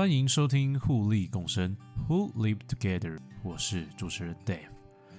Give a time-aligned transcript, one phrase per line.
[0.00, 1.76] 欢迎收听互利共生
[2.08, 4.70] （Who Live Together），我是主持人 Dave。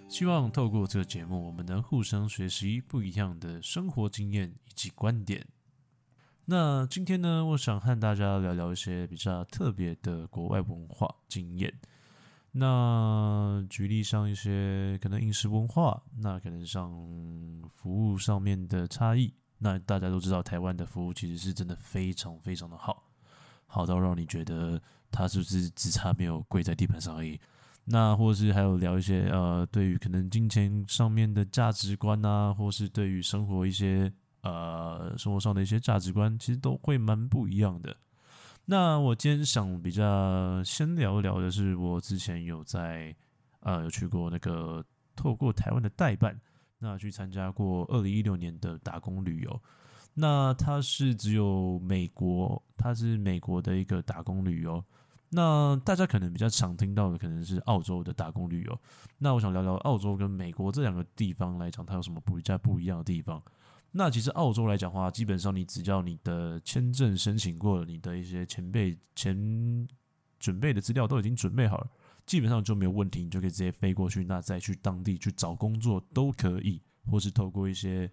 [0.09, 5.45] 希望透过这个节目，我们能互相学习不一样的生活经验以及观点。
[6.45, 11.71] 那今天呢，我想和大家聊聊一些比较特别的国外文化经验。
[12.53, 16.91] 那举例像一些可能饮食文化，那可能像
[17.75, 19.31] 服务上面的差异。
[19.59, 23.10] 那大家都知道，台湾的服务其实是真的非常非常的好，
[23.71, 27.39] 好到让你觉得他是不是只差没有跪在地板上而已。
[27.85, 37.95] 那或是还有聊一些呃，对于可能金钱上面的价值观啊，或是对于生活一些呃生活上的一些价值观，其实都会蛮不一样的。
[38.65, 43.15] 那我今天想比较先聊一聊的是，我之前有在
[43.61, 46.39] 呃有去过那个透过台湾的代办，
[46.77, 49.61] 那去参加过二零一六年的打工旅游。
[50.13, 54.83] 那它是只有美国，它是美国的一个打工旅游。
[55.29, 58.79] 那大家可能比较常听到的可能是澳洲的打工旅游。
[59.17, 63.41] 那我想聊聊澳洲跟美国这两个地方来讲，它有什么不一不一样的地方？
[63.91, 69.87] 那其实澳洲来讲的话，基本上你只要你的签证申请过了，你的一些前辈前
[70.39, 71.89] 准备的资料都已经准备好了，
[72.25, 78.11] 基本上就没有问题，你就可以直接飞过去，那再去当地去找工作都可以，或是透过一些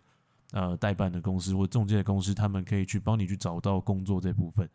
[0.52, 4.68] 呃代办的公司或中介的公司，他们可以去帮你去找到工作这部分。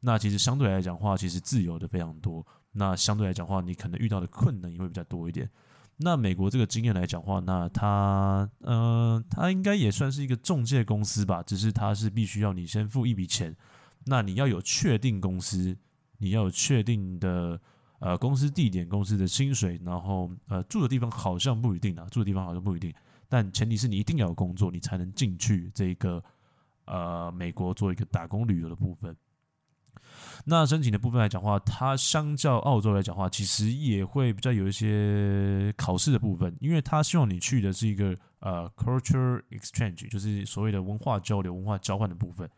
[0.00, 2.46] 那其实相对来讲话，其实自由的非常多。
[2.72, 5.50] 那相对来讲话，你可能遇到的困难也会比较多一点。
[5.96, 13.56] 那美国这个经验来讲话，那它呃，它应该也算是一个中介公司吧，只是它是必须要你先付一笔钱，
[14.04, 15.76] 那你要有确定公司，
[16.18, 17.60] 你要有确定的
[17.98, 22.94] 呃公司地点、公司的薪水，然后呃住的地方好像不一定啊，住的地方好像不一定，
[23.28, 26.22] 但前提是你一定要有工作，你才能进去这个
[26.86, 29.16] 呃美国做一个打工旅游的部分。
[30.44, 42.48] 那申请的部分来讲话，它相较澳洲来讲话，其实也会比较有一些考试的部分，因为他希望你去的是一个呃 culture exchange，就是所谓的文化交流、文化交换的部分，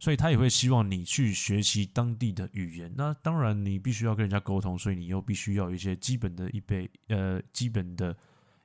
[0.00, 2.92] 所以他也会希望你去学习当地的语言。
[2.96, 8.16] 那当然你必须要跟人家沟通，所以你又必须要有一些基本的一备呃基本的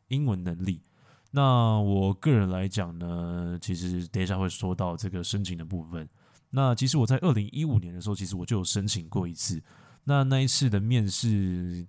[0.07, 0.81] 英文能力。
[1.35, 6.07] 那我个人来讲呢，其实等一下会说到这个申请的部分。
[6.51, 9.59] 那其实我在二零一五年的时候，其实我就有申请过一次。
[10.03, 11.87] 那那一次的面试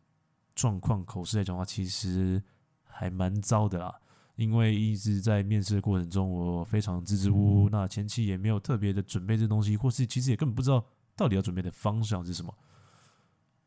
[0.55, 2.43] 状况、口试来讲的话，其实
[2.85, 3.95] 还蛮糟的啦。
[4.37, 7.69] 因为一直在面试的过程中，我非常支支吾吾。
[7.69, 10.83] 那前期也没有特别的准备这东西，或是其实也根本不知道
[11.15, 12.55] 到底要准备的方向是什么。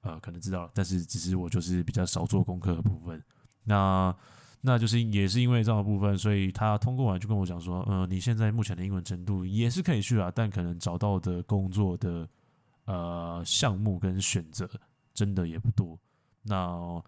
[0.02, 3.24] 呃，可能知道了，但是只是我就是比较少做功课的部分。
[3.64, 4.12] 那。
[4.62, 12.28] 那就是也是因为这样的部分，所以他通过完就跟我讲说，嗯，你现在目前的英文程度也是可以去啊，但可能找到的工作的
[12.86, 14.70] 呃项目跟选择
[15.14, 15.98] 真的也不多。
[16.42, 17.02] 那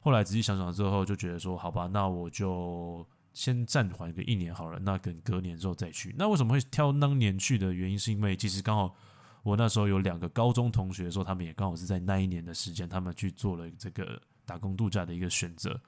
[0.00, 6.14] 后来仔细想想之后，就觉得说，好吧，那我就先暂缓个一年好了，那等隔年之后再去。
[6.18, 8.94] 那为什么会挑当年去的原因，是因为其实刚好
[9.42, 15.78] 我那时候有两个高中同学说，他们也刚好是在那一年的时间，他们去做了这个打工度假的一个选择。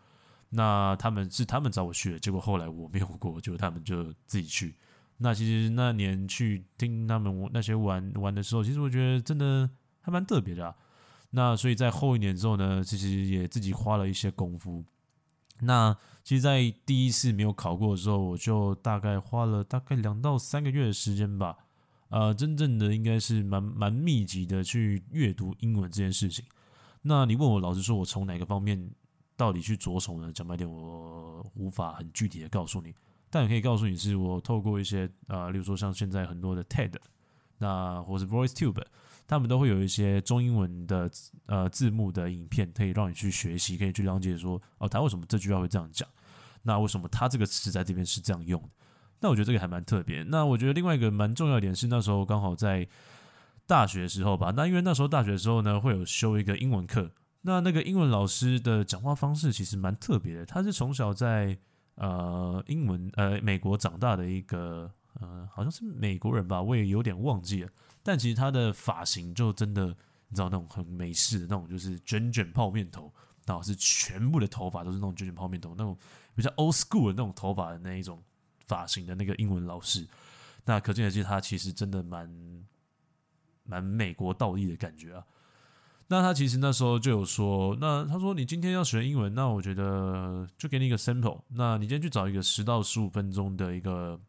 [0.57, 4.75] 那他们是他们找我去的，结果后来我没有过，就他们就自己去。
[5.19, 9.69] 那其实那年去听他们那些玩玩的时候，其实我觉得真的
[10.01, 10.75] 还蛮特别的。
[11.31, 14.83] 那所以在后一年之后呢，其实也自己花了一些功夫。
[15.61, 15.95] 那
[16.25, 21.57] 其实，在第一次没有考过的时候，我就大概花了大概两到三个月的时间吧。
[22.09, 26.45] 呃，真正的应该是蛮蛮密集的去阅读英文这件事情。
[27.03, 28.91] 那你问我，老实说，我从哪个方面？
[29.37, 30.33] 到底去着手呢？
[30.33, 32.95] 讲白点，我无法很具体的告诉你，
[33.29, 36.95] 但也可以告诉你是我透过一些啊，例如说像现在很多的 TED，
[37.59, 38.83] 那或是 VoiceTube，
[39.27, 41.11] 他们都会有一些中英文的
[41.47, 46.09] 呃字幕的影片，可以让你去学习，可以去了解说哦，他为什么这句话会这样讲？
[46.63, 48.69] 那为什么他这个词在这边是这样用的？
[49.21, 50.23] 那我觉得这个还蛮特别。
[50.25, 52.87] 那我觉得另外一个蛮重要一点是，那时候刚好在
[53.67, 57.11] 大学的时候吧，那因为那时候大学的时候呢，会有修一个英文课。
[57.47, 61.57] 那那个英文老师的讲话方式其实蛮特别的，他是从小在
[61.95, 64.91] 呃英文呃美国长大的一个
[65.21, 67.71] 呃好像是美国人吧，我也有点忘记了。
[68.03, 69.87] 但其实他的发型就真的
[70.29, 73.15] 你知道那种很美式的那种，就是卷卷泡面头，
[73.47, 75.97] 然后是全部的头发都是那种卷卷泡面头，那种
[76.35, 78.21] 比较 old school 的那种头发的那一种
[78.65, 80.05] 发型的那个英文老师。
[80.65, 82.29] 那可见的是他其实真的蛮
[83.63, 85.25] 蛮美国倒立的感觉啊。
[86.09, 94.21] 那他其实那时候就有说，那他说你今天要学英文，那我觉得就给你一个 sample，那你今天去找一个十到十五分钟的一个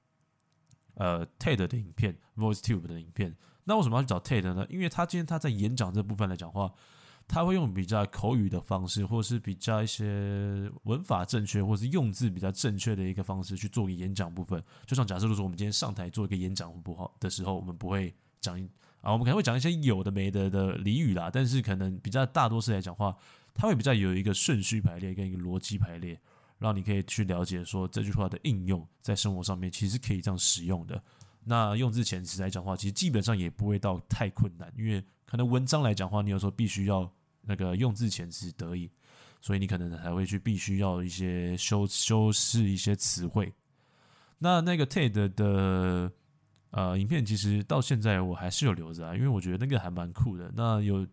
[0.95, 3.35] 呃 TED 的影片，VoiceTube 的影片。
[3.63, 4.65] 那为什么要去找 TED 呢？
[4.69, 6.71] 因为他今天他在演讲这部分来讲话，
[7.27, 14.63] 他会用比较口语的方式，或是比较一些文法正确，或是用字比较正确的一个方式去做一个演讲部分。
[14.85, 18.57] 就像假设，如果我们今天上台做一个演讲不好的时候，我们不会讲
[19.07, 23.15] 啊，我们可能会讲一些有的没的的俚语啦，但是可能比较大多数来讲话，
[23.54, 26.19] 它会比较有一个顺序排列跟一个逻辑排列，
[26.59, 31.01] 让你可以去了解说这句话的应用在生活上面其实可以这样使用的。
[31.45, 37.09] 那用字遣词来讲话，其实基本上也不会到太困难，因为可能文章来讲话，你有时候必须要
[37.44, 38.92] 那个用字遣词得意，
[39.39, 43.54] 所以你可能才会去必须要一些修修饰一些词汇。
[44.38, 46.12] 那那个 TED 的
[46.72, 50.52] 呃影片，其实到现在我还是有留着啊，因为我觉得那个还蛮酷的。
[50.56, 51.06] 那有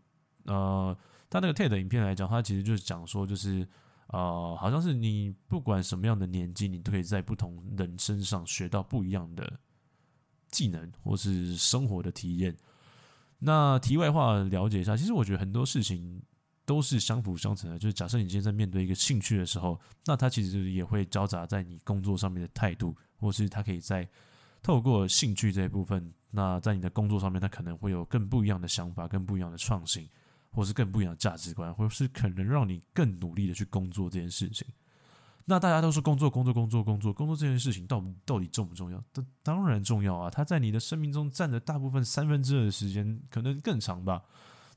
[0.44, 0.96] 呃，
[1.30, 3.66] 他那个 TED 影片来讲，他其实就是讲说，就是
[4.08, 9.60] 呃，好像是你不管什么样的年纪，你都可以在不同人身上学到不一样的。
[10.50, 12.56] 技能或是生活的体验。
[13.40, 16.22] 那题外话了解一下，其实我觉得很多事情
[16.64, 17.76] 都是相辅相成的。
[17.76, 24.08] 就是假设你今天在面对一个兴趣的时候，那它其实也会交杂在你工作上面的态度，或是它可以在
[24.64, 30.08] 透过兴趣这一部分，那在你的工作上面，他可能会有更不一样的想法、更不一样的创新，
[30.50, 34.66] 或是更不一样的价值观，或是可能让你更努力的去工作这件事情。
[35.44, 39.04] 那大家都是工作，工作，工作，工作，工作这件事情到到底重不重要？
[39.12, 40.30] 当当然重要啊！
[40.30, 44.22] 它在你的生命中占的大部分三分之二的时间，可能更长吧。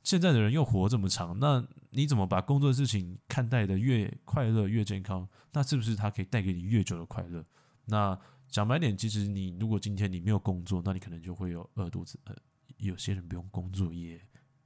[0.04, 5.26] 现在的人又活这么长，那你怎么把工作的事情看待的越快乐、越健康？
[5.54, 7.42] 那是不是它可以带给你越久的快乐？
[7.86, 8.18] 那
[8.50, 12.18] 讲白点，其实你如果今天你没有工作，那你可能就会有饿肚子。
[12.24, 12.34] 呃，
[12.78, 14.20] 有些人不用工作也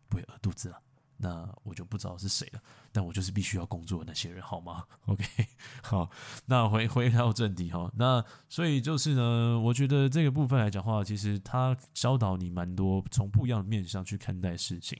[0.08, 0.80] 不会饿肚子啊。
[1.18, 4.84] 那我就不知道是谁了，但我就是必须要工作的那些人，好吗？
[5.06, 5.24] OK，
[5.80, 6.10] 好，
[6.46, 14.98] 那回 回到正题哈，那所以就是呢，我觉得这个部分来讲话，其实它教导你蛮多从不一样的面向去看待事情。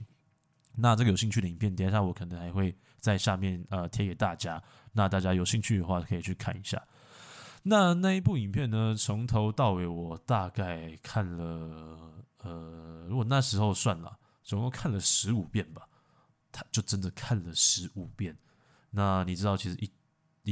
[0.76, 4.62] 那这个有兴趣的影片，等一下我可能还会在下面呃贴给大家，
[4.93, 6.81] 那大家有兴趣的话可以去看一下。
[7.62, 15.88] 那那一部影片呢，从头到尾我大概看了呃，如果那时候算了，总共看了十五遍吧。
[16.55, 18.37] 他就真的看了十五遍，
[18.91, 19.91] 那你知道，其实一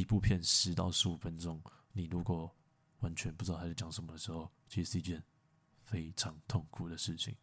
[0.00, 1.60] 一部片十到十五分钟，
[1.92, 2.50] 你如果
[3.00, 5.22] 完全不知道他在讲什么的时候，其实是一件
[5.84, 7.36] 非常痛苦的事情。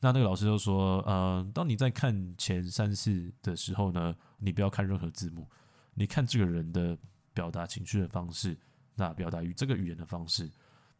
[0.00, 5.46] 那那个老师就说，呃，当你在看前三次的时候呢，你不要看任何字幕，
[5.92, 6.96] 你看这个人的
[7.34, 8.58] 表达情绪的方式，
[9.02, 10.48] 那表达于这个语言的方式，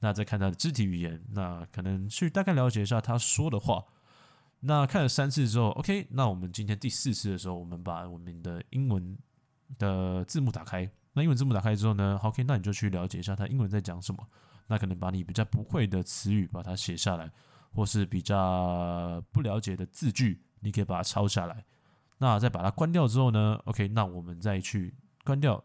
[0.00, 3.84] 那再看他的肢体语言，那可能去大概了解一下他说的话。
[4.58, 9.16] 那看了三次之后，OK，那我们今天第四次的时候，我们把我们的英文
[9.78, 10.90] 的字幕打开。
[11.12, 14.26] 那英文字幕打开之后呢，OK，那你就去了解一下他英文在讲什么。
[14.66, 17.30] 那可能把你比较不会的词语把它写下来，
[17.70, 21.64] 或是比较不了解的字句，你可以把它抄下来。
[22.18, 24.92] 那再把它关掉之后呢，OK，那我们再去
[25.24, 25.62] 关掉，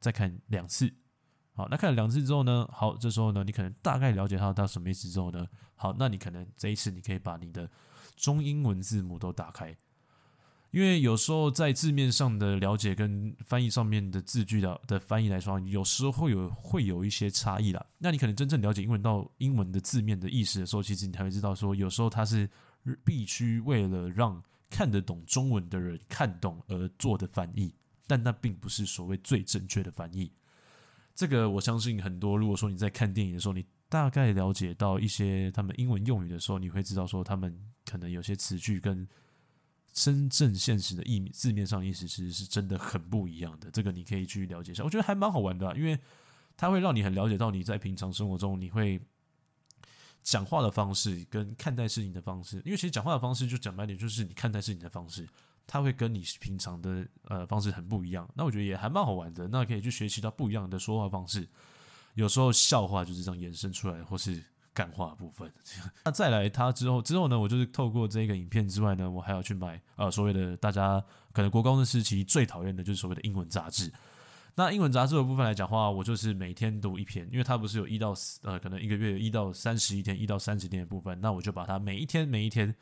[0.00, 0.92] 再看两次。
[1.60, 7.70] 好，那看了两次之后呢，好，这时候呢，你可能大概了解它到什么意思之后呢，好，那你可能这一次你可以把你的
[8.16, 9.76] 中英文字母都打开，
[10.70, 17.86] 因为有时候在字面上的了解跟翻译上面的字句的的翻译来说，有时候会有会有一些差异啦。
[17.98, 22.48] 那你可能真正了解英文到英文的字面的意思的时候，其实你才会知道说，有时候它是
[23.04, 27.74] 必须为了让看得懂中文的人看懂而做的翻译，
[28.06, 30.32] 但那并不是所谓最正确的翻译。
[31.20, 39.06] 这个我相信很多，如果说你在看电影的时候，你大概了解到一些他们英文用语的时候，你会知道说他们可能有些词句跟
[39.92, 43.70] 真正现实的意字面上意思其实是真的很不一样的。
[43.70, 46.00] 这个你可以去了解一下，我觉得还蛮好玩的，因为
[46.56, 48.98] 它会让你很了解到你在平常生活中你会
[50.22, 52.56] 讲话的方式跟看待事情的方式。
[52.64, 55.28] 因为其实讲话的方式就讲白点，就是你看待事情的方式，
[55.66, 58.28] 它会跟你平常的呃方式很不一样。
[58.34, 61.48] 那我觉得也还蛮好玩的，那可以去学习到不一样的说话方式。
[62.14, 64.42] 有时候笑话就是这样衍生出来，或是
[64.74, 65.52] 感化部分。
[66.04, 67.38] 那再来，他之后之后呢？
[67.38, 71.02] 我就是透过这个影片之外呢，我还要去买呃所谓的大家
[71.32, 73.92] 可能国高中时期最讨厌的就是所谓的英文杂志。
[74.56, 78.12] 那英文杂志的部分来讲话，我就是每天读一篇，因为它不是有一到
[78.42, 82.74] 呃可能一个月一到三十一天，一到三十天的部分，那我就把它每一天每一天，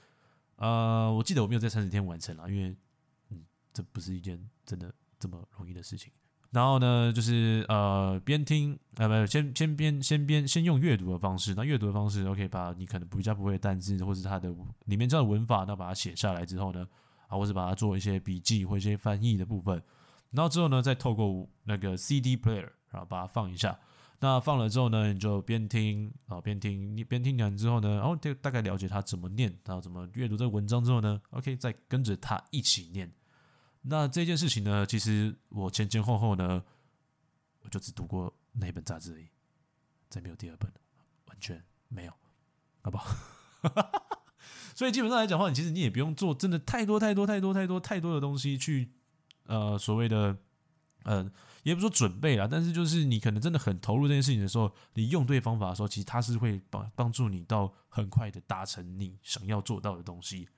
[0.59, 2.77] 呃，我记得我没有在三十天完成了，因为
[3.31, 6.13] 嗯，这不是一件真的这么容易的事情。
[6.51, 14.53] 然后呢，就是呃边听呃不先先边先边先用阅读的方式，那阅读的方式，OK，把你可能比较不会的单字或者它的
[14.87, 16.89] 里面这样的文法，那把它写下来之后呢，
[17.29, 19.83] 啊，或者把它做一些笔记或一些翻译的部分，
[20.31, 23.79] 然后之后呢，再透过那个 CD player，然后把它放一下，
[24.21, 33.13] 那放了之后呢，你就边听啊边听，你边听完之后呢，然后大概了解他怎么念，然后怎么阅读这个文章之后呢，OK，再跟着他一起念。
[33.83, 36.65] 那这件事情呢，其实我前前后后呢，
[37.63, 39.29] 我就只读过那本杂志而已，
[40.09, 40.73] 再没有第二本，
[41.27, 42.13] 完全没有，
[42.83, 43.15] 好不好？
[44.75, 48.91] 所以基本上来讲的话，你其实你也不用做真的太多太多太多太多太多的东西去，
[49.45, 50.37] 呃，所谓的。
[51.05, 51.31] 嗯，
[51.69, 60.49] 也不说准备啦，但是就是你可能真的很投入这件事情的时候，你用对方法的时候，其实它是会帮帮助你到很快的达成你想要做到的东西。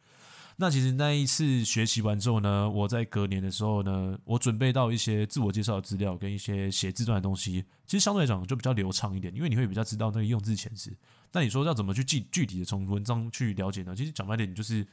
[0.56, 10.96] 那其实那一次学习完之后呢，我在隔年的时候呢，我准备到一些自我介绍的资料跟一些写字段的东西，其实相对来讲就比较流畅一点，因为你会比较知道那个用字遣词。
[11.32, 13.96] 那你说要怎么去记具体的从文章去了解呢？
[13.96, 14.86] 其实讲白点，你就是。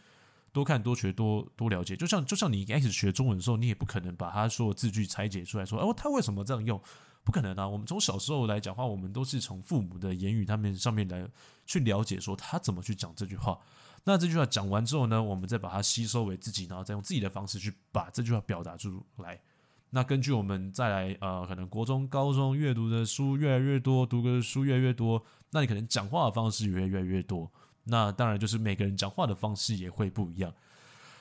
[0.51, 6.81] 多看多学多多了解，就像就像你一开始学中文的时候，你也不可能把他说的字句拆解出来说，哦，他为什么这样用？
[7.23, 7.67] 不可能啊！
[7.67, 11.27] 我们从小时候来讲话，我们都是从父母的言语他们上面来
[11.65, 13.59] 去了解，说他怎么去讲这句话。
[14.05, 19.41] 那这句话讲完之后呢，我们再把它吸收为自己，然后再用自己的方式去把这句话表达出来。
[19.89, 27.51] 那根据我们再来呃，可能国中、高中阅读的书越来越多，读的书越来越多，那你可能讲话的方式也会越来越多。
[27.87, 30.53] 那当然就是每个人讲话的方式也会不一样。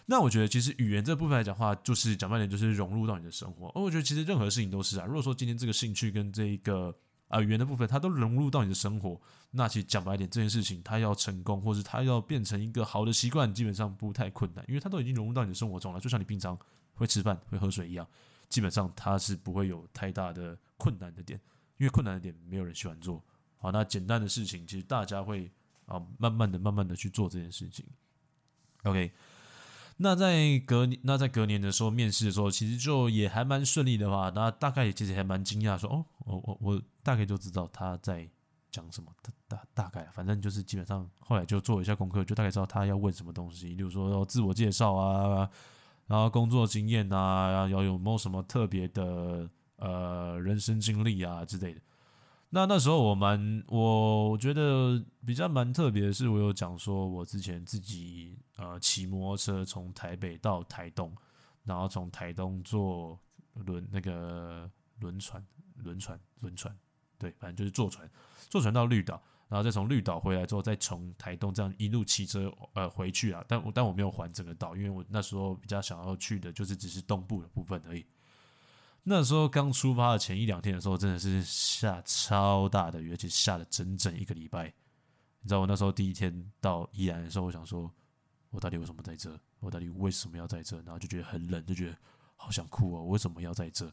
[0.08, 3.66] 那我觉得其实语言这部分来讲话，就是讲白点就是融入到你的生活。
[3.74, 5.04] 而我觉得其实任何事情都是啊。
[5.04, 6.96] 如果说今天这个兴趣跟这一个
[7.26, 9.20] 啊语言的部分，它都融入到你的生活，
[9.50, 15.98] 那其实讲白点这件事情，它要成功，或是它要变成一个好的习惯，基本上不太困难，因为它都已经融入到你的生活中了。
[15.98, 16.56] 就像你平常
[16.94, 18.06] 会吃饭、会喝水一样，
[18.48, 21.40] 基本上它是不会有太大的困难的点，
[21.78, 23.20] 因为困难的点没有人喜欢做。
[23.56, 25.50] 好，那简单的事情，其实大家会。
[25.86, 27.84] 啊，慢慢的、慢慢的去做这件事情。
[28.82, 29.10] OK，
[29.96, 38.28] 那在隔，那在隔年的时候面试的时候，其实就也还蛮顺利的话，那大概其实还蛮惊讶，说哦，我我我大概就知道他在
[38.70, 45.48] 讲什么，大大大概，反正就是基本上后来就做一下功课，就大概知道他要问什么东西，例如说要自我介绍啊，
[46.06, 51.80] 然后工作经验啊，要有没有什么特别的呃人生经历啊之类的。
[52.56, 61.14] 那那时候我蛮，我觉得比较蛮特别的是，我有讲说我之前自己呃骑摩托车从台北到台东，
[61.64, 63.20] 然后从台东坐
[63.52, 64.70] 轮那个
[65.00, 65.46] 轮船，
[65.84, 66.74] 轮船，轮船，
[67.18, 68.10] 对，反正就是坐船，
[68.48, 78.06] 坐船到绿岛，然后再从绿岛回来之后，再从台东这样一路骑车呃回去啊，但我但我没有环整个岛，因为我那时候比较想要去的就是只是东部的部分而已。
[79.08, 84.64] 那时候刚出发的前一两天的时候，真的是下超大的雨，而且下了整整一个礼拜。
[85.40, 87.88] 你知道我那时候第一天到宜兰的时候，我想说，
[88.50, 89.38] 我到底为什么在这？
[89.60, 90.76] 我到底为什么要在这？
[90.78, 91.96] 然后就觉得很冷，就觉得
[92.34, 93.02] 好想哭哦！
[93.02, 93.88] 我为什么要在这？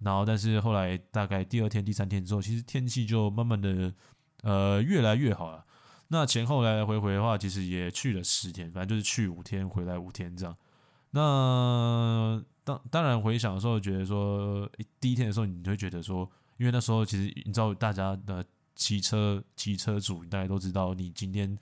[0.00, 3.94] 然后，但是后来大概第二天、第三天之后，其实天气就慢慢的
[4.42, 5.64] 呃越来越好了。
[6.08, 10.56] 那前后来来回回的话，其实也去了十天，反正就是去五天，回来五天这样。
[11.12, 21.58] 那当当然回想的时候，觉得说第一天的时候，你会觉得说，因为那时候其实你知道，大家的骑车骑车主，大家都知道，你今天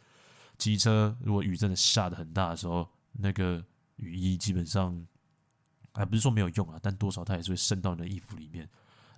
[0.59, 3.65] 骑车如果雨真的下的很大的时候，那个
[3.97, 5.07] 雨衣基本上
[5.95, 8.69] 还不是说没有用啊，但多少它也是会渗到你的衣服里面。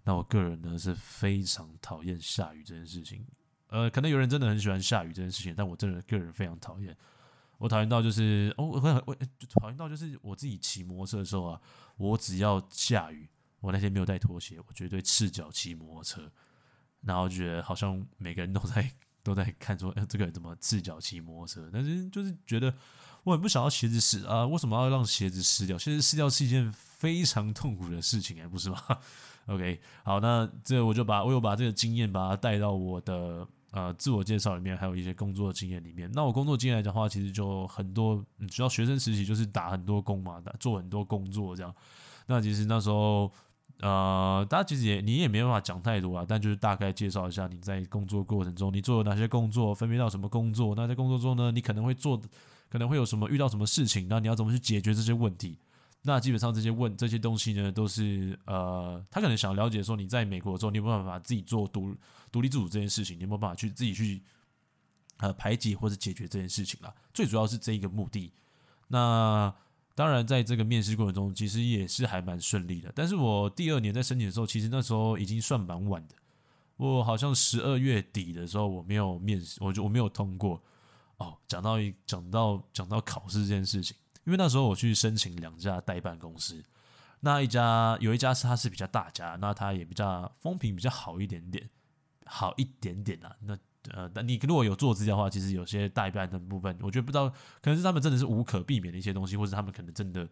[0.03, 3.23] 那我个人呢是非常讨厌下雨这件事情，
[3.69, 6.97] 呃，可能有人真的很喜欢下雨这件事情，但我真的个人非常讨厌。
[7.61, 11.61] 我讨厌到就是哦，我我就讨厌到就是我自己骑摩托车的时候啊，
[11.99, 13.29] 我只要下雨，
[13.61, 16.33] 我那天没有带拖鞋，我绝对赤脚骑摩托车，
[17.03, 18.91] 然后觉得好像每个人都在
[19.23, 21.69] 都在看说，哎，这个人怎么赤脚骑摩托车？
[21.71, 22.75] 但是就是觉得
[23.25, 25.77] 我很不想要鞋子湿啊，为什么要让鞋子湿掉？
[25.77, 28.83] 其实湿掉是一件非常痛苦的事情，哎，不是吗？
[29.49, 33.47] OK，好，那这我就把我有把这个经验把它带到我的。
[33.73, 36.11] 呃，自我介绍里面还有一些工作经验里面。
[36.13, 38.17] 那我工作经验来讲的话，其实就很多，
[38.51, 41.73] 主要学生时期就是打很多工嘛，打做很多工作这样。
[42.27, 43.31] 那其实那时候，
[43.81, 50.75] 呃，大家其实也你也没办法讲太多啊，但就是大概介绍一下你在工作过程中你做了哪些工作，分别到什么工作。
[50.75, 52.21] 那在工作中呢，你可能会做，
[52.69, 55.57] 可能会有什么遇到什么事情，那你要怎么去解决这些问题？
[56.03, 61.95] 那基本上这些问这些东西呢，都是呃，他可能想了解说你在美国之后，你有没有办法自己做独
[62.33, 64.23] 独立自主这件事情，你有没有办法去自己去
[65.19, 66.95] 呃排解或者解决这件事情啦。
[67.13, 68.33] 最主要是这一个目的。
[68.89, 69.55] 那
[69.95, 72.91] 当然，在这个面试过程中，其实也是还蛮顺利的。
[72.95, 76.15] 但是我第二年在申请的时候，其实那时候已经算蛮晚的。
[76.79, 80.59] 我好像十二月底的时候，我没有面试，我就我没有通过。
[81.19, 83.95] 哦，讲到一讲到讲到考试这件事情。
[84.25, 86.63] 因为那时候我去申请两家代办公司，
[87.21, 91.69] 那一家有一家是它是比较大家，那它也比较风评比较好一点点。
[92.33, 93.35] 好一点点啦。
[93.41, 93.59] 那
[93.91, 97.29] 呃，那你如果有做资料的话，其实有些代办的部分，我觉得不知道，
[97.61, 100.29] 可能是他们真的是无可避免的一些东西，或者他们可能真的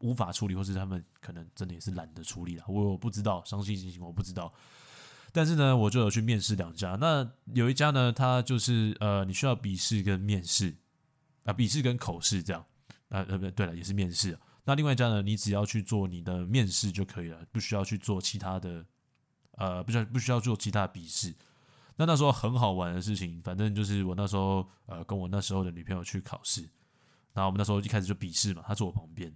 [0.00, 2.64] 无法处理，或是他们可能真的也是懒得处理了。
[2.68, 4.52] 我我不知道，详细情我不知道。
[5.32, 6.98] 但是呢，我就有去面试两家。
[7.00, 10.76] 那有一家呢，它就是呃，你需要笔试跟面试
[11.44, 12.62] 啊，笔试跟口试这样
[13.08, 14.38] 啊，呃，不对了，也是面试。
[14.64, 18.84] 那另外一家呢，你只要去做你的面试就可以了，不需要去做其他的，
[19.52, 21.34] 呃，不需要不需要做其他的笔试。
[21.96, 26.62] 那那时候很好玩的事情，反正就是我那时候呃，跟我那时候的女朋友去考试，
[27.32, 29.34] 然后我们那时候一开始就笔试嘛，她坐我旁边，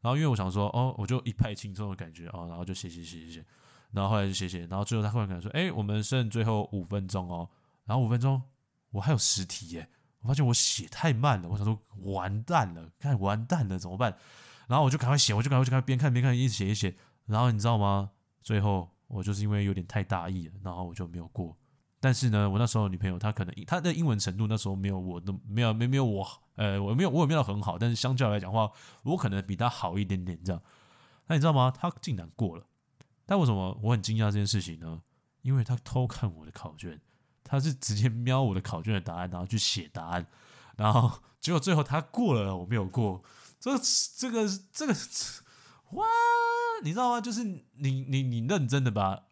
[0.00, 3.44] 然后因为我想说，哦，我就一派轻松的感觉哦，然后就写写写写写。
[3.92, 7.46] 然后后来就写写，然后最后她忽然跟我说：“哎，我们剩最后五分钟哦。”
[7.84, 8.42] 然后五分钟，
[8.90, 9.86] 我还有十题耶！
[10.22, 14.16] 我发现我写太慢了，我想说完蛋了，看完蛋了怎么办？
[14.68, 16.96] 然后我就赶快写，我就赶快就赶快边看边看，一直写一写。
[17.26, 18.10] 然后你知道吗？
[18.40, 21.56] 最后我就是因为有点太大意了，然后我就没有过。
[22.00, 26.26] 但是呢，我那时候女朋友她可能她的英文程度那时候没有我的没有没没有我
[26.56, 28.70] 呃我没有我也没有很好，但是相较来讲话，
[29.02, 30.62] 我可能比她好一点点这样。
[31.26, 31.70] 那你知道吗？
[31.70, 32.66] 她竟然过了。
[33.24, 35.00] 但为什么我很惊讶这件事情呢？
[35.42, 37.00] 因为她偷看我的考卷，
[37.44, 40.26] 他是直接瞄我的考卷的答案，然后去写答案，
[40.76, 43.22] 然后结果最后他过了，我没有过。
[43.60, 43.70] 这
[44.16, 44.94] 这个这个
[45.90, 46.04] 哇，
[46.82, 47.20] 你知道吗？
[47.20, 49.22] 就是你你你认真的把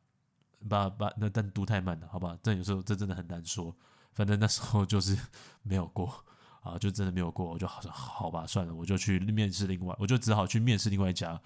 [0.69, 2.37] 把把那但读太慢了，好吧？
[2.43, 3.75] 这有时候这真的很难说。
[4.13, 5.17] 反正那时候就是
[5.63, 6.25] 没有过
[6.63, 7.47] 啊，就真的没有过。
[7.47, 11.41] 我就好好吧，算了，我就去面试另外，我就只好去面试另外一家，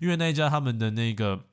[0.00, 1.44] 因为那一家他们的那个。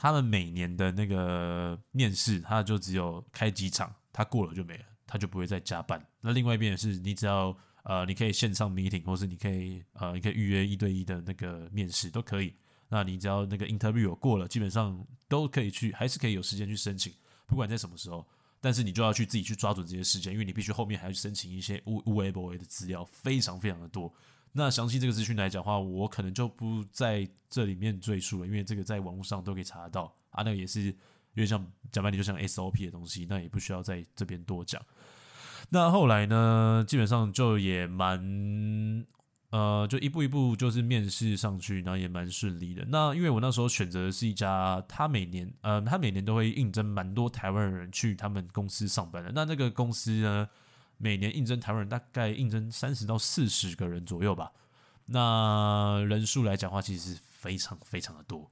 [0.00, 6.00] 他们每年的那个面试，他就只有开几场，他过了就没了，他就不会再加班。
[6.20, 12.54] 那另外一边也是，你只要呃，你可以线上 meeting，或是你可以呃，你可以预约一对一的那个面试都可以。
[12.88, 17.12] 那你只要那个 interview 过了，基本上都可以去，还是可以有时间去申请，
[17.46, 18.24] 不管在什么时候。
[18.60, 24.12] 但是你就要去自己去抓准这些时间，因为你必须后面还要去申请一些 U U A B O A 的资料，非常非常的多。
[24.52, 30.42] 那详细这个资讯来讲的话，我可能就不在这里面赘述了，因为这个在网络上都可以查得到啊。
[30.42, 30.94] 那个也是有
[31.34, 34.82] 点像讲白点，就像 SOP 的东西，那也不需要在这边多讲。
[35.70, 39.06] 那后来呢，基本上就也蛮
[39.50, 42.84] 呃，就一步一步就是面试上去，然后也蛮顺利的。
[42.88, 49.30] 那因为我那时候选择的是一家，他每年呃，他每年都会应征蛮多台湾人去他们公司上班的。
[49.34, 50.48] 那那个公司呢？
[50.98, 54.52] 每年应征台湾人大概应征三十到四十个人左右吧，
[55.06, 58.50] 那人数来讲话其实是非常非常的多，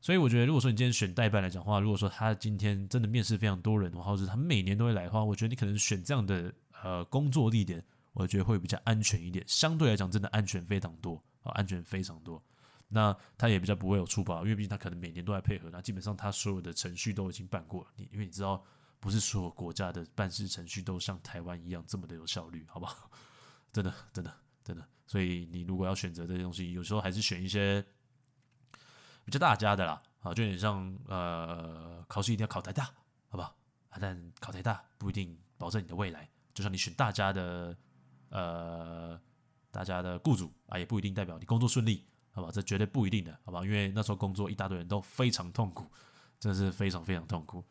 [0.00, 12.40] 所以我觉得如果说你今天选代办来讲话，如果说他今天真的面试非常多人的话，或者他每年都会来的话，我觉得你可能选这样的呃工作地点，我觉得会比较安全一点，相对来讲真的安全非常多啊，安全非常多。
[12.88, 18.64] 那他也比较不会有出包，因为毕竟他可能每年都在配合，那基本上他所有的程序都已经办过了，你因为你知道。
[19.04, 23.10] 不是所有国家的办事程序都像台湾一样这么的有效率，好不好？
[23.70, 24.88] 真的，真的，真的。
[25.06, 27.84] 所以你如果要选择这些东西，有时候还是选一些
[29.22, 32.84] 比较大家的啦，啊，就有点像呃，考试一定要考台大，
[33.28, 33.54] 好不好？
[33.90, 37.76] 啊，但考台大不一定保证你的未来，就像你选大家的
[38.30, 39.20] 呃，
[39.70, 42.48] 大家的雇主啊，也不一定代表你工作顺利，好吧？
[42.50, 43.62] 这绝对不一定的，好吧？
[43.66, 45.84] 因为那时候工作一大堆人都非常痛苦，
[46.40, 47.62] 真的是非常非常痛苦。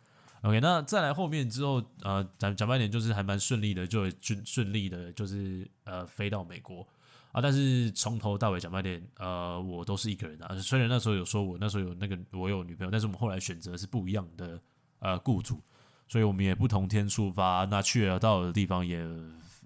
[0.43, 6.85] OK，那再来后面之后，呃，讲讲白点就是还蛮顺利的，就顺顺利的，就是呃飞到美国
[7.31, 7.41] 啊。
[7.41, 10.53] 但是从头到尾讲白点，呃，我都是一个人啊。
[10.57, 14.59] 虽然那时候有说我那时候有那个我有女朋友，但是我们后来选择是不一样的
[14.99, 15.61] 呃雇主，
[16.09, 19.01] 所以我们也不同天出发，那去了到的地方也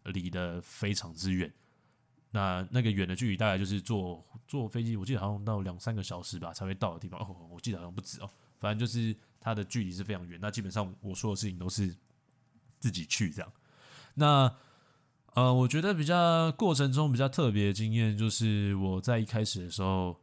[0.04, 1.52] 离得非常之远。
[2.30, 7.20] 那那个远的距离大概就是坐坐飞机，我记得好像到两三个小时吧才会到的地方。
[7.20, 9.16] 哦，我记得好像不止哦，反正就是。
[9.48, 11.96] 它的距离是非常远，那基本上我说的事情都是
[12.80, 13.50] 自己去这样。
[14.14, 14.54] 那
[15.36, 20.20] 呃，我觉得比较过程中比较特别的经验，就是我在一开始的时候，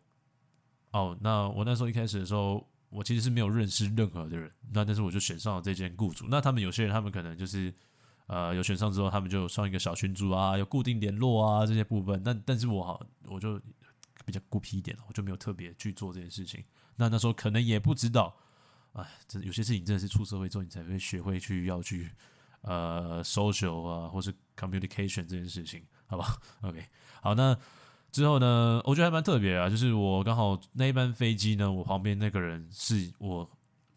[0.91, 6.27] 哦，那我那时候一开始的时候，我其实是没有认识任何的人，那但是我就选上了这间雇主。
[6.29, 7.73] 那他们有些人，他们可能就是
[8.27, 12.23] 呃，有选上之后，他们就上一个小群组啊，有固定联络啊这些部分。
[12.23, 13.59] 但但是我好，我就
[14.27, 16.63] 比较孤僻一点我就没有特别去做这件事情。
[16.97, 18.37] 那那时候可能也不知道。
[18.95, 22.11] 哎，这有些事情真的是出社会之后你才会学会去要去
[22.63, 26.37] 呃 social 啊，或是 communication 这件事情，好吧？
[26.63, 26.85] OK，
[27.21, 27.57] 好，那
[28.13, 33.51] 之后呢，我觉得还蛮特别啊，就是我刚好那一班飞机呢，我旁边那个人是我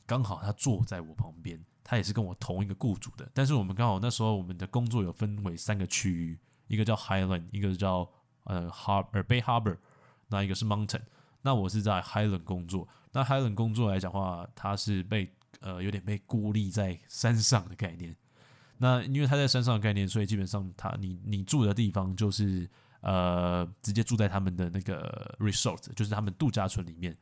[0.05, 8.09] 刚好他坐在我旁边，他也是跟我同一个雇主的，但是我们刚好那时候我们的工作有分为三个区域，一个叫 Highland，一个叫
[8.45, 9.77] 呃 Har Bay Harbor，
[10.27, 11.01] 那一个是 Mountain。
[11.47, 12.85] 那我是在 Highland 工作。
[13.13, 15.31] 那 Highland 工作来讲话，他是被
[15.61, 18.13] 呃有点被孤立在山上的概念。
[18.77, 27.17] 那因为他在山上的概念，所以基本上他你你住的地方就是呃直接住在他们的那个 resort，就是他们度假村里面。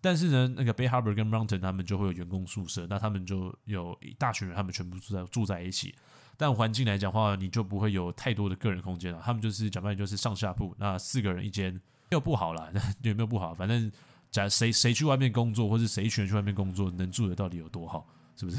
[0.00, 5.94] 但是呢，那个 Bay Harbor 跟 Mountain 他们就会有员工宿舍，那他们就有一大群人，他们全部住在住在一起。
[6.36, 9.22] 但环境来讲话，你就不会有太多的个人空间了。
[9.24, 12.70] 他们就是讲白就是上下铺，那四个人一间，没有不好啦，
[13.02, 13.54] 有没有不好？
[13.54, 13.90] 反正
[14.30, 18.06] 假谁谁去外面工作，或是谁一群人去外面工作，能住的到底有多好？
[18.36, 18.58] 是不是？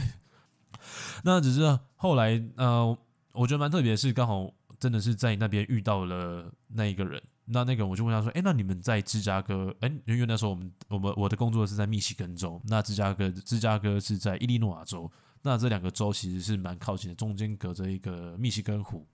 [1.23, 2.97] 那只是后来，呃，
[3.33, 7.21] 我觉得蛮特别的是，刚好真的是在那边遇到了那一个人。
[7.45, 9.75] 那那个我就问他说：“哎，那你们在芝加哥？
[9.81, 15.11] 哎，因为那时候我们我们我的工作是在密西根州，那芝加哥芝加哥是在伊利诺瓦州。
[15.41, 19.05] 那这两个州其实是蛮靠近的，中间隔着一个密西根湖。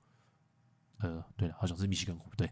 [0.99, 2.29] 呃，对了，好像是密西根湖。
[2.37, 2.51] 对，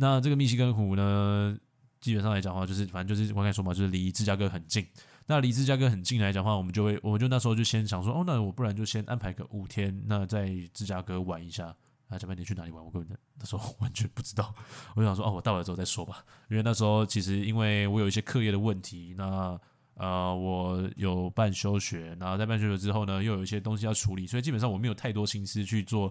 [0.00, 1.58] 那这个密西根湖呢，
[2.00, 4.86] 基本上来讲的话，就是反正就是我刚才说嘛，就是离芝加哥很近。
[5.26, 11.74] 那离芝加哥很近来讲的话，我们就会，我们就那时候就先想说，哦，那我不然就先安排个五天，那在芝加哥玩一下。”
[12.08, 12.82] 啊，小半年去哪里玩？
[12.82, 14.54] 我根本那时候完全不知道。
[14.96, 16.24] 我想说，哦，我到了之后再说吧。
[16.48, 19.60] 因为那时候其实因为我有一些课业的问题，那
[19.92, 26.10] 呃，我有办休学，然后在办休学之后呢，又有一些东西要处理，所以基本上我没有太多心思去做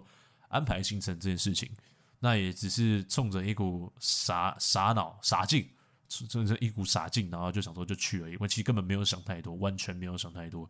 [0.50, 1.68] 安排行程这件事情。
[2.20, 5.68] 那也只是冲着一股傻傻脑傻劲，
[6.28, 8.38] 真的是一股傻劲，然后就想说就去而已。
[8.40, 10.70] 我其实根本没有想太多，完全没有想太多。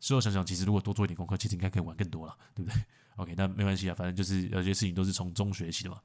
[0.00, 2.82] 事后想想，其实如果多做一点功课，其实应该可以玩更多了，对不对？
[3.16, 6.00] OK，那没关系啊，反正就是有些事情都是从中学习的嘛。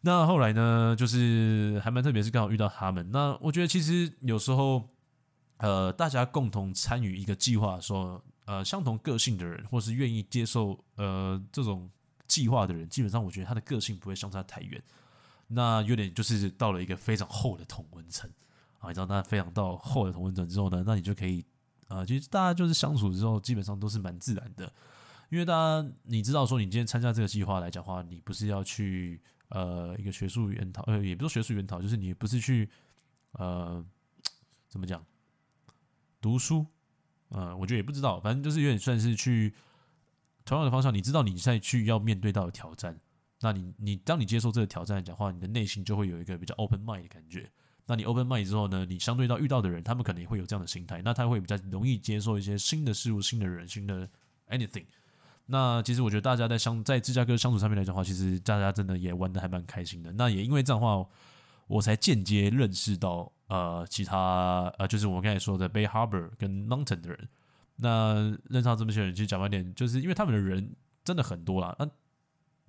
[0.00, 3.08] 那后来呢，就是还蛮特别，是刚好遇到他们。
[3.12, 4.90] 那我觉得其实有时候，
[5.58, 11.88] 呃，大家共同参与一个计划，说呃相同个性的人，或是愿意接受呃这种
[12.26, 14.82] 计划的人，基本上我觉得他的个性不会相差太远。
[15.48, 18.30] 那有点就是到了一个非常厚的同温层
[18.78, 21.44] 啊，你知道，那非常到厚的同温层之后呢，那你就可以
[21.88, 24.72] 啊，其实大家就是相处之后，基本上都是蛮自然的。
[25.28, 32.68] 因为大家你知道说，你今天参加这个计划来讲话，你不是要去呃一个学术研讨，呃也不是学术研讨，就是你不是去
[33.32, 33.84] 呃
[34.68, 35.04] 怎么讲
[36.20, 36.66] 读书，
[37.28, 39.54] 呃我觉得也不知道，反正就是有点算是去
[40.44, 40.92] 同样的方向。
[40.92, 42.98] 你知道你在去要面对到的挑战，
[43.40, 47.50] 那你你当你接受这个挑战来讲话，你的内心就会有一个比较 open mind 的感觉。
[47.84, 54.08] 那你 open mind 之后呢，你相对到遇到的人，他们可能也会有这样的心态，那他会比较容易接受一些新的事物、新的人、新的
[54.48, 54.84] anything。
[55.46, 60.12] 那其实我觉得大家在相在芝加哥相处上面来讲的话，其实大家真的也玩的还蛮开心的。
[60.12, 61.04] 那也因为这样的话，
[61.66, 67.28] 我才间接认识到呃其他呃就是我刚才说的 Bay Harbor 跟 Mountain 的人。
[67.76, 71.74] 那认识到这么些人，其实讲白点，就是因为他们的人真的很多啦。
[71.78, 71.88] 那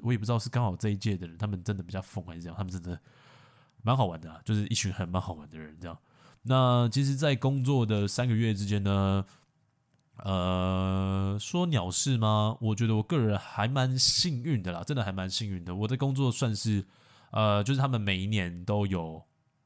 [0.01, 2.99] 我也不知道是刚好这一届的人，他们真的比较疯还是这样，他们真的
[3.81, 5.97] 蛮好玩的，就是一群很蛮好玩的人这样。
[6.43, 9.25] 那其实，在工作的三个月之间呢。
[10.17, 12.55] 呃，说鸟事吗？
[12.61, 15.73] 我觉得我个人还蛮幸运的啦，真的还蛮幸运的。
[15.73, 16.85] 我的工作算是，
[17.31, 19.21] 呃，就是他们每一年都有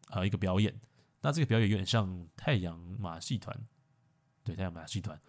[0.10, 0.73] 呃一个表演，
[1.21, 3.54] 那这个表演有点像太阳马戏团，
[4.48, 5.20] 对，太阳马戏团。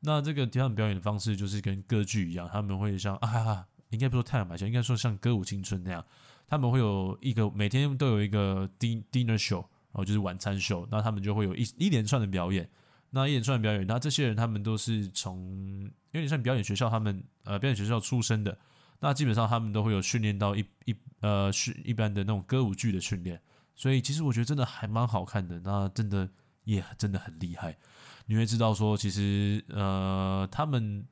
[0.00, 6.04] 那这个他们表演的方式就是跟歌剧一样，他们会像啊，应该不说太阳马戏团，应该说像歌舞青春那样，
[6.46, 12.68] 他们会有一个每天都有一个 dinner show，然后就是晚餐秀，那他们就会有一一连串的表演。
[13.10, 18.58] 那一连串的表演，那这些人他们都是从有点像表演学校，他们呃表演学校出身的，
[18.98, 23.40] 那基本上他们都会有训练到一一呃是一般的那种歌舞剧的训练，
[23.76, 26.28] 所以其实我觉得真的还蛮好看的，那真的
[26.64, 27.78] 也真的很厉害。
[28.26, 31.06] 你会知道说，其实呃他们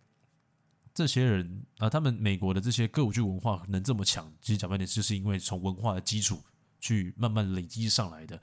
[0.94, 6.42] 这些人啊，他们美国的这些歌舞剧文化能这么强，其实讲白点就是因为从文化的基础
[6.80, 8.40] 去慢慢累积上来的。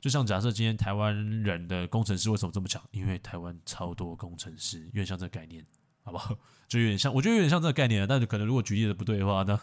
[0.00, 2.80] 就像假设今天台湾人的工程师为什么这么强？
[2.92, 5.66] 因为台湾超多工程师，有点像这个概念，
[6.04, 6.36] 好不好？
[6.68, 8.06] 就有点像，我觉得有点像这个概念。
[8.06, 9.58] 但是可能如果举例的不对的话，那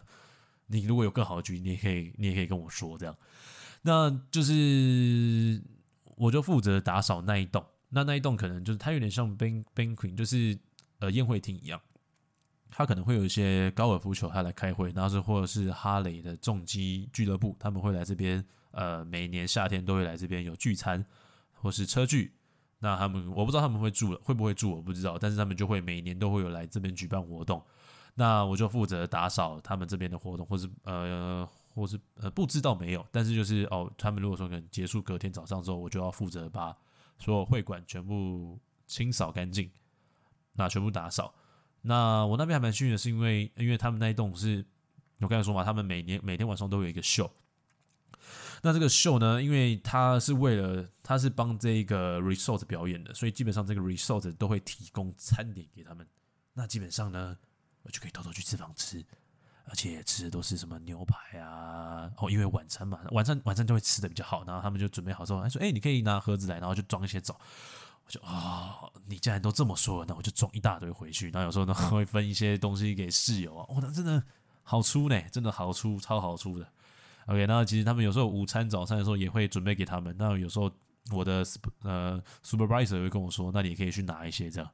[0.67, 3.15] 你如果有更好的举例，你也可以，你也可以跟我说这样。
[3.81, 5.61] 那就是
[6.17, 7.65] 我就负责打扫那一栋，
[7.95, 10.55] 那那一栋可能就是它有点像 ban banquet，就是
[10.99, 11.81] 呃宴会厅一样，
[12.69, 18.45] 它可能会有一些高尔夫球他来开会，然后是或者是哈雷的重机俱乐部，他们会来这边。
[18.77, 21.05] 呃，每年夏天都会来这边有聚餐
[21.53, 22.33] 或是车聚，
[22.79, 27.63] 那他们我不知道他们会住了会不会住，我不知道，但是他们就会每年都会有来这边举办活动，
[28.15, 36.75] 那我就负责打扫他们这边的活动，或是呃，或是呃，不知道没有，但是就是哦，他们如果说可能结束隔天早上之后，我就要负责把
[37.17, 39.69] 所有会馆全部清扫干净，
[40.53, 41.33] 那全部打扫。
[41.81, 44.65] 那我那边还蛮幸运的是，因为因为他们那一栋是
[45.19, 47.31] 我刚才说嘛，他们每年每天晚上都有一个秀。
[48.63, 56.07] 那这个秀呢，因为他是为了他是帮这个 resort 表演的，所以基本上这个 resort 都会提供餐点给他们。
[56.53, 57.37] 那基本上呢，
[57.83, 59.05] 我就可以偷偷去吃房吃，
[59.67, 62.11] 而且吃的都是什么牛排啊。
[62.17, 64.43] 哦，因为晚餐嘛，晚餐晚餐就会吃的比较好。
[64.45, 67.39] 然后他们就准备好之后，还说：“哎，你可以拿盒子来，然后就装一些走。”
[68.05, 71.29] 我就啊，你既然都这么说了，那我就装一大堆回去。
[71.31, 73.65] 然后有时候呢， 会分一些东西给室友啊。
[73.69, 74.23] 哇，那真的
[74.61, 76.67] 好粗呢，真的好粗，超好粗的。
[77.25, 80.15] OK，那其实他们有时候午餐、早餐的时候也会准备给他们。
[80.19, 80.71] 那有时候
[81.11, 81.43] 我的
[81.81, 84.69] 呃 supervisor 会跟我说：“那你也可以去拿一些这样。”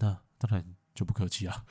[0.00, 1.64] 那当然就不客气啊，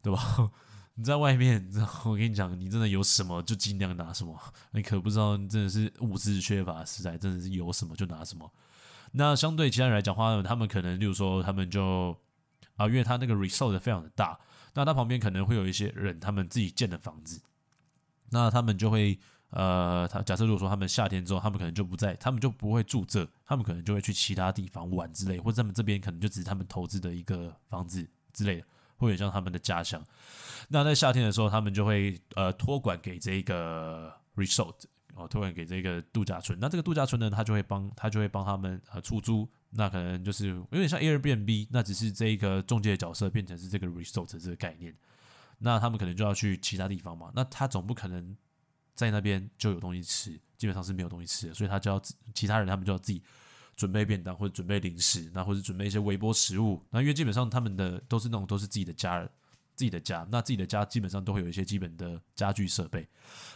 [0.00, 0.50] 对吧？
[0.94, 1.66] 你在外面，
[2.04, 4.38] 我跟你讲，你真的有什么就尽量拿什么。
[4.72, 8.50] 你可不知道，你真的是物资缺乏时代，真的是有什么就拿什么。
[9.12, 12.16] 那相对其他人来讲话，他们可能就是说，他们就
[12.76, 14.38] 啊，因为他那个 resort 非常的大，
[14.74, 17.40] 那他旁边可能会有一些人，他们自己建的房子。
[18.30, 19.18] 那他们就会，
[19.50, 28.66] 呃，他假设如果说他们夏天之后，他们可能就不在，他们就不会住这，他们可能就会去其他地方玩之类，或者他们这边可能就只是他们投资的一个房子之类的，
[29.02, 30.00] 或者像他们的家乡。
[30.68, 34.74] 那在夏天的时候，他们就会呃托管给这个 resort，
[35.16, 36.56] 哦，托管给这个度假村。
[36.60, 44.94] 那这个度假村呢，他就会帮他就会帮他们呃出租，那可能就是有点像 Airbnb，那只是这一个中介的角色变成是这个 resort 这个概念。
[45.58, 47.30] 那他们可能就要去其他地方嘛？
[47.34, 48.36] 那他总不可能
[48.94, 52.00] 在那边就有东西吃，基本上是没有东西吃的，所以他就要
[52.34, 53.22] 其他人他们就要自己
[53.82, 56.80] 准备便当或者准备零食，那或者准备一些微波食物。
[56.88, 59.28] 那因为基本上他们的都是那种都是自己的家人，
[59.74, 63.04] 自己的家，那自己的家基本上都会有一些基本的家具设备。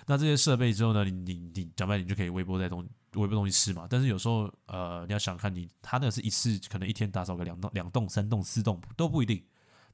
[0.04, 2.84] 那这些设备之后呢，你你你讲白你就可以微波在东
[3.14, 3.86] 微波东西吃嘛。
[3.88, 9.40] 但是有时候呃，你要想看你他那是一次可能一天打扫个两栋两栋三栋四栋都不一定。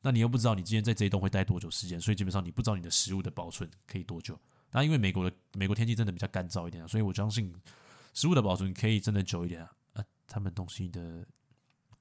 [0.01, 4.41] 那你又不知道你今天在这一栋会待多久时间，所以基本上你不知道你的食物的保存可以多久。
[4.71, 7.55] 那因为美国的美国天气真的比较干燥一点，所以我相信
[8.15, 9.71] 食物的保存可以真的久一点啊。
[10.33, 11.27] 他们东西的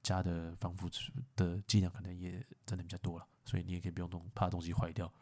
[0.02, 0.88] 加的防腐
[1.36, 5.12] 的剂量可能也真的比较多了，所以你也可以不用东怕东西坏掉。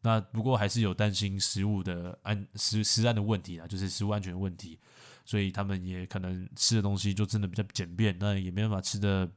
[0.00, 4.78] 那不过还是有担心食物的安食食安的问题啊，就是食物安全问题，
[5.24, 9.28] 所以他们也可能吃的东西就真的比较简便，那也没办法吃的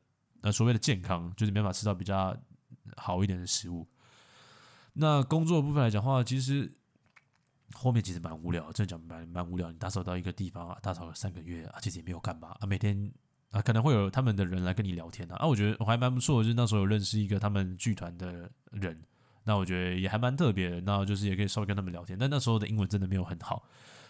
[0.42, 2.38] 呃所谓的健康，就是没办法吃到比较。
[2.98, 3.86] 好一点的食物。
[4.94, 6.72] 那工作部分来讲话，其实
[7.76, 9.72] 后面其实蛮无聊，真的讲蛮蛮无聊。
[9.72, 12.66] 你打扫到一个地方啊，打扫了三个月啊，其实也没有干嘛啊。
[12.66, 13.12] 每天
[13.52, 15.36] 啊，可能会有他们的人来跟你聊天啊。
[15.36, 18.98] 啊，我觉得我还蛮不错，就是那时候有认识一个他们剧团的人，
[19.44, 20.82] 那我觉得也还蛮特别的。
[20.82, 23.64] 那就是也可以稍微跟他们聊天，但那时候的英文真的没有很好。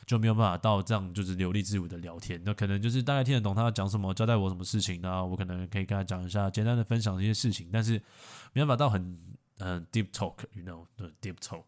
[0.06, 7.94] 就没有办法到这样就是流利自如的聊天，那可能就是大概听得懂他要讲什么，交代我什么事情，那我可能可以跟他讲一下，简单的分享这些事情，但是
[8.54, 9.18] 没办法到很
[9.58, 11.64] 嗯 deep talk，you know，对 deep talk。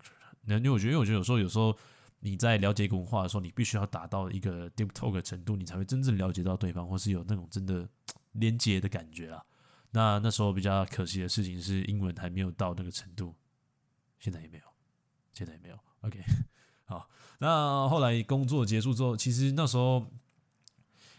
[0.47, 1.77] 那因为我觉得，因为我觉得有时候有时候
[2.19, 7.87] 你在了解一个文化的时候，你必须要达到一个 deep talk 的程度，你才会真正了解到对方，或是有那种真的
[8.31, 9.43] 连接的感觉啊。
[9.91, 13.35] 那那时候比较可惜的事情是，英文还没有到那个程度，
[14.19, 14.63] 现在也没有，
[15.33, 15.79] 现在也没有。
[16.01, 16.21] OK。
[16.85, 20.05] 好，那后来工作结束之后，其实那时候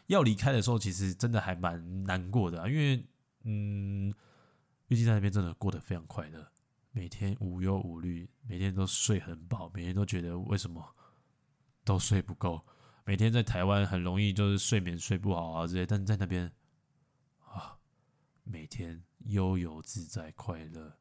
[0.06, 3.04] 要离开的时候，其实真的还蛮难过的，因为
[3.44, 4.12] 嗯，
[4.86, 6.50] 毕竟在那边真的过得非常快乐，
[6.90, 10.84] 每天无忧无虑，每天都睡很饱，每天都觉得为什么
[11.84, 12.60] 都睡不够，
[13.04, 16.50] 每天在台湾很容易就是睡眠睡不好啊这些，但在那边
[17.44, 17.76] 啊，
[18.44, 20.96] 每天悠游自在快乐。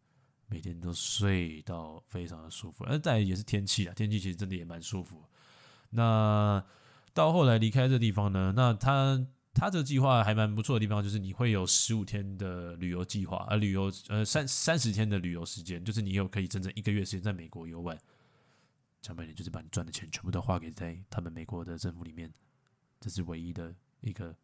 [0.49, 5.21] 每天都睡到非常的舒服，而再也是天气啊，天气其实真的也蛮舒服。
[5.89, 6.65] 那
[7.13, 9.27] 到后来离开这地方呢，那他
[9.59, 17.97] 他这个计划还蛮不错的地方，就是你会有十五天的旅游计划，而旅游呃三三十天的旅游时间，就是你有可以整整一个月时间在美国游玩。
[19.01, 22.31] 讲白点，就是把你赚的钱全部都花给在他们美国的政府里面，
[22.99, 24.35] 这是唯一的一个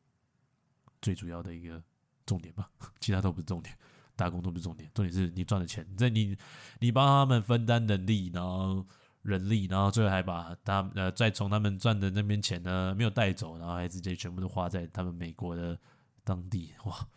[1.02, 1.84] 最主要的一个
[2.26, 3.78] 重点吧， 其他都不是重点。
[4.15, 6.38] 打工都不是重点，重点是你赚的钱，在你
[6.80, 8.86] 你帮他们分担能力，然后
[9.23, 15.75] 人力，然后最后还把他呃再从他们赚的那边钱呢没有带走，然后还直接全部都花在他们美国的
[16.23, 17.07] 当地，哇，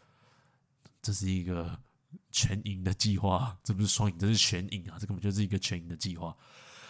[1.03, 1.79] 这是一个
[2.31, 6.35] 全赢的计划，这不是双赢，这是全赢啊，这根本就是一个全赢的计划。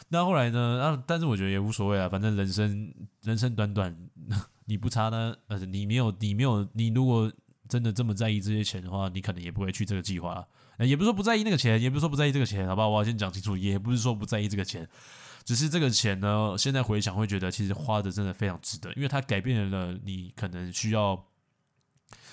[0.09, 0.83] 那后来呢？
[0.83, 3.97] 啊，但是我觉得也无所谓啊，反正人生人生短短，
[4.65, 7.33] 你不差呢，呃，你没有你没有你如果。
[7.69, 10.47] 真的这么在意这些钱的话，你可能也不会去这个计划。
[10.79, 12.89] 也不是说不在意那个钱，也不是说不在意这个钱，好不好？
[12.89, 14.87] 我要先讲清楚，也不是说不在意这个钱，
[15.43, 21.27] 只是这个钱呢，现在回想会觉得其实花的真的非常值得，因为它改变了你可能需要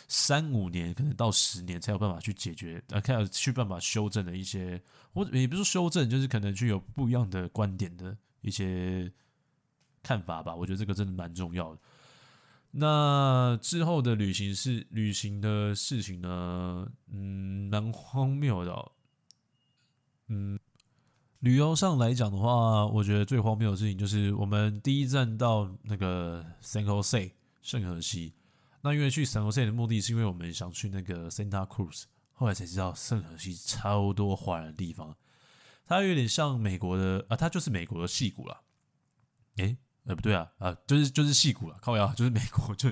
[0.10, 4.82] 三五年，可能到十年才有办法去解决，呃，看去办法修正的一些，
[5.14, 9.10] 或者也不是说修正，就是可能去有不一样的观点的一些
[10.04, 10.54] 看法吧。
[10.54, 11.80] 我觉得这个真的蛮重要的。
[12.76, 18.92] 那之后的旅行是旅行的事情呢，嗯，蛮荒谬的。
[20.30, 20.60] 嗯，
[21.42, 28.34] 旅游上来讲的话，我觉得最荒谬的事情就是我们第一站到那个 San Jose 圣荷西。
[28.82, 35.16] 那因为去 San Jose 的目的是因为我们想去那个 Santa Cruz，后来才知道圣荷西超多华人地方，
[35.86, 38.64] 它有点像美国的啊，它就是美国的戏骨了。
[39.58, 39.78] 诶。
[40.06, 42.92] 呃，不对啊，啊，就是就是戏骨了，靠腰就是美国就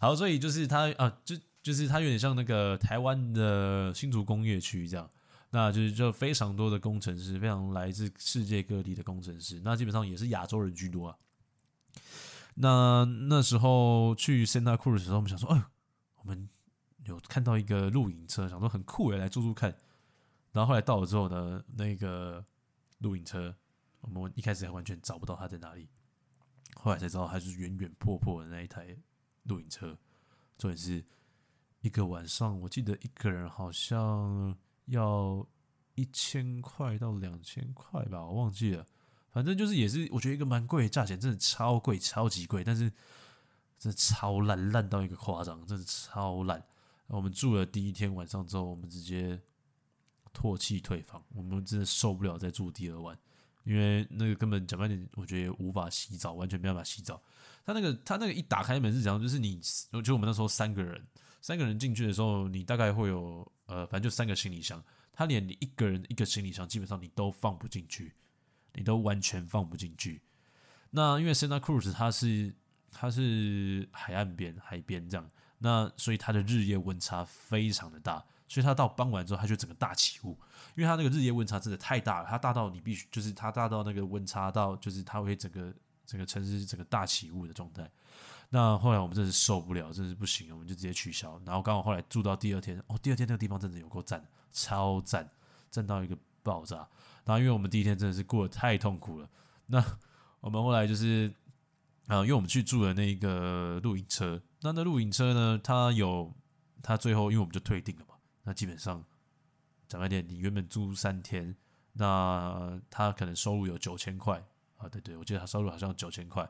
[0.00, 5.10] 好，所以就是它啊，就就是它有点像那个台湾的新竹工业区这样，
[5.50, 11.16] 那就是就非常多的工程师，非常来自世界各地的工程师，那基本上也是亚洲人居多啊。
[12.54, 15.64] 那那时候去 Santa Cruz 的时候，我们想说，哎，
[16.16, 16.48] 我们
[17.06, 19.74] 有看到一个露营车，想说很酷诶，来住住看。
[20.52, 22.44] 然后后来到了之后呢，那个
[22.98, 23.54] 露营车，
[24.00, 25.88] 我们一开始还完全找不到它在哪里。
[26.82, 28.96] 后来才知道，它是远远破破的那一台
[29.44, 29.96] 露营车。
[30.58, 31.04] 重点是
[31.80, 35.46] 一个晚上，我记得一个人好像要
[35.94, 38.84] 一千块到两千块吧，我忘记了。
[39.30, 42.64] 反正就是也是，我觉得一个蛮贵的价钱，真的超贵，超级贵。
[42.64, 42.90] 但是
[43.78, 46.66] 真的超烂，烂到一个夸张，真的超烂。
[47.06, 49.40] 我们住了第一天晚上之后，我们直接
[50.34, 53.16] 唾弃退房，我们真的受不了再住第二晚。
[53.64, 57.22] 因为那个根本讲白点，我觉得无法洗澡，完全没办法洗澡。
[57.64, 59.20] 他那个他那个一打开门是怎样？
[59.20, 59.60] 就是你，
[60.04, 61.00] 就我们那时候三个人，
[61.40, 64.82] 三个人进去的时候，你大概会有呃，反正就三个行李箱。
[65.12, 68.14] 他连你一个人一个行李箱，基本上你都放不进去，
[68.74, 70.22] 你都完全放不进去。
[70.90, 72.52] 那因为 Santa Cruz 它是
[72.90, 78.24] 它是海岸边海边这样，那所以它的日夜温差非常的大。
[78.52, 80.38] 所以它到傍晚之后，它就整个大起雾，
[80.74, 85.72] 因为它那个日夜温差真的太大了，它大到你必须就是它大到那个温差到就是它会整个
[86.04, 87.90] 整个城市整个大起雾的状态。
[88.50, 91.40] 那后来我们真是受不了，真是不行，我们就直接取消。
[91.46, 95.26] 然后刚好后来住到第二天，哦，第二天那个地方真的有够赞，超赞，
[95.70, 96.86] 赞到一个爆炸。
[97.24, 99.28] 然后因为我们第一天真的是过得太痛苦了，
[99.64, 99.82] 那
[100.40, 101.32] 我们后来就是
[102.08, 106.30] 啊，因为我们去住了那个露营车，那那露营车呢，它有
[106.82, 108.11] 它最后因为我们就退订了嘛。
[108.44, 109.04] 那基本上，
[109.88, 111.54] 讲白点，你原本租三天，
[111.92, 114.42] 那他可能收入有九千块
[114.76, 116.48] 啊，对对，我记得他收入好像九千块。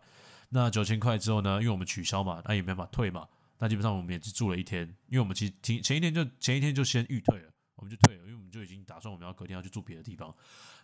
[0.48, 3.28] 那九千块之后呢，因为我们取消嘛，那也没办法退嘛，
[3.58, 10.34] 那基本上我们也是住了一天，因为我们其实前前一天就前一天就先预退了，我们就退了，因为我们就已经打算我们要隔天要去住别的地方。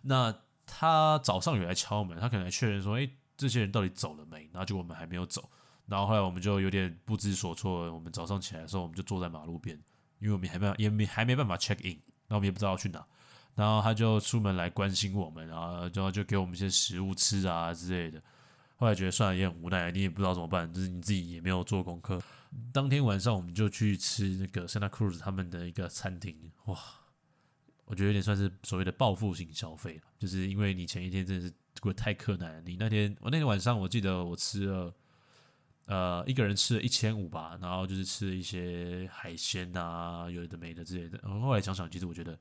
[0.01, 0.33] 那
[0.65, 4.49] 他早上有来敲门，他可能来确认说，哎，这些人到底走了没？
[4.53, 5.49] 然后就我们还没有走，
[5.85, 9.79] 然后后来我们就有点不知所措，我们早上起来的时候，我们就坐在马路边。
[10.19, 13.05] 因为我们还没也没还没办法 check in，那我们也不知道去哪，
[13.55, 18.21] 然后他就出门来关心我们，然后然后就给我们一些食物吃啊之类的。
[18.75, 22.21] 后来觉得算了，也很无奈，你也不知道怎么办，就是你自己也没有做功课。
[22.71, 26.79] 当天晚上我们就去吃那个 Santa Cruz 他们的一个餐厅，哇，
[27.85, 34.93] 我觉得有点算是所谓的报复性消费了，就是因为你前一天真的是过得太困难了，你那天我那天晚上我记得我吃了。
[35.89, 41.19] 呃，一个人吃了一千五吧，然后就是吃了一些海鲜啊，有的没的之类的。
[41.23, 42.39] 然后后来想想，其实我觉得，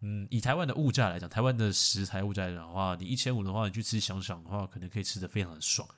[0.00, 5.88] 嗯，以台湾的物价来讲，台湾的食材物价来讲的话，你一千五的话，你去吃想想的话，可能可以吃的非常的爽。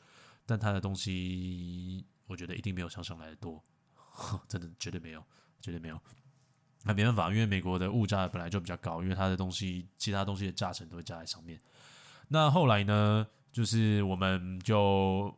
[0.45, 3.65] 但它的东西，我觉得一定没有想想来的多，
[4.47, 5.25] 真的绝对没有，
[5.63, 5.99] 绝对没有。
[6.85, 11.59] 那没办法，因为美国的物价本来就比较高，因为它的东西，其他东西的价钱都会加在上面。
[12.29, 15.35] 那后来呢，就是我们就。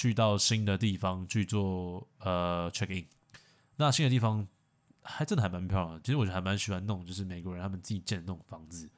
[0.00, 3.04] 去到新的地方去做呃 check in，
[3.76, 4.48] 那新的地方
[5.02, 6.00] 还真的还蛮漂亮的。
[6.00, 8.88] 其实我觉得还蛮喜欢那种就是美国人他们自己建的那种房子，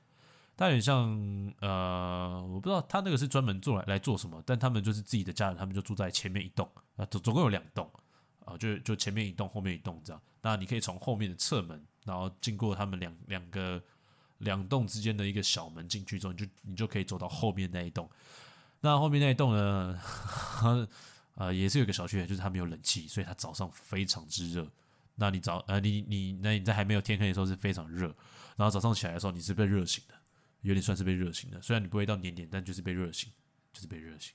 [0.56, 7.90] 它有点像呃，我不知道他那个是专门做来来做什么，但他们就是自己的家人，他们就住在前面一栋啊，总总共有两栋
[8.44, 10.22] 啊，就就前面一栋，后面一栋这样。
[10.40, 13.82] 那你可以从后面的侧门，然后经过他们两两个
[14.38, 18.08] 两栋之间的一个小门进去之后，你就你就可以走到后面那一栋。
[18.82, 19.98] 那后面那一栋呢？
[21.36, 24.70] 呃，也是有个小缺点，就是它没有冷气，所以它早上非常之热。
[25.14, 28.08] 那你早呃，你你那你在还没有天黑的时候是非常热，
[28.56, 30.14] 然后早上起来的时候你是被热醒的，
[30.60, 31.60] 有点算是被热醒的。
[31.62, 33.32] 虽然你不会到黏黏，但就是被热醒，
[33.72, 34.34] 就是被热醒。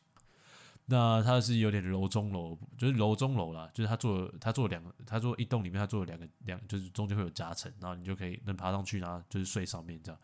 [0.86, 10.20] 那它是有点楼中楼，就是楼中楼啦，就是它做它做两个，它做一栋里面它做了两个两，就是中间会有夹层，然后你就可以能爬上去，然后就是睡上面这样。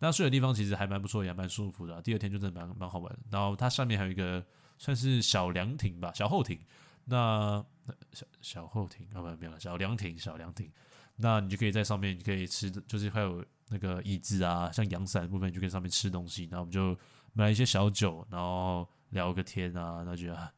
[0.00, 2.00] 那睡的地方其实还蛮不错，也蛮舒服的。
[2.02, 3.18] 第二天就真的蛮蛮好玩。
[3.30, 4.44] 然后它上面还有一个
[4.78, 6.58] 算是小凉亭吧，小后亭。
[7.04, 7.64] 那
[8.12, 10.70] 小小后亭啊，不没有小凉亭，小凉亭。
[11.16, 16.44] 那你就可以在上面，你可以吃，就是还有那个椅子啊，像阳伞部分，你就可以上面吃东西。
[16.44, 16.96] 然后我们就
[17.32, 20.52] 买一些小酒，然后聊个天啊，那觉得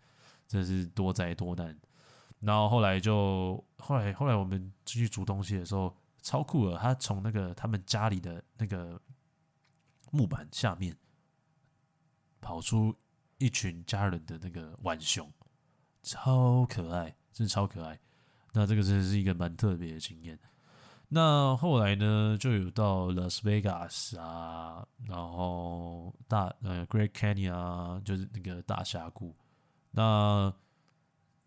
[0.47, 1.75] 真的是多灾多难。
[2.41, 9.01] 然后后来就后来后来我们继续煮东西的时候，超酷的，他从那个他们家里的那个
[10.11, 10.97] 木板下面
[12.41, 12.95] 跑出
[13.39, 15.31] 一群家人的那个浣熊，
[16.03, 17.99] 超可爱，真的超可爱。
[18.53, 20.39] 那这个真的是一个蛮特别的经验。
[21.09, 29.35] 那后来呢，就有到 Las Vegas 啊，然后大呃 Great Canyon 啊，就是那个大峡谷。
[29.91, 30.53] 那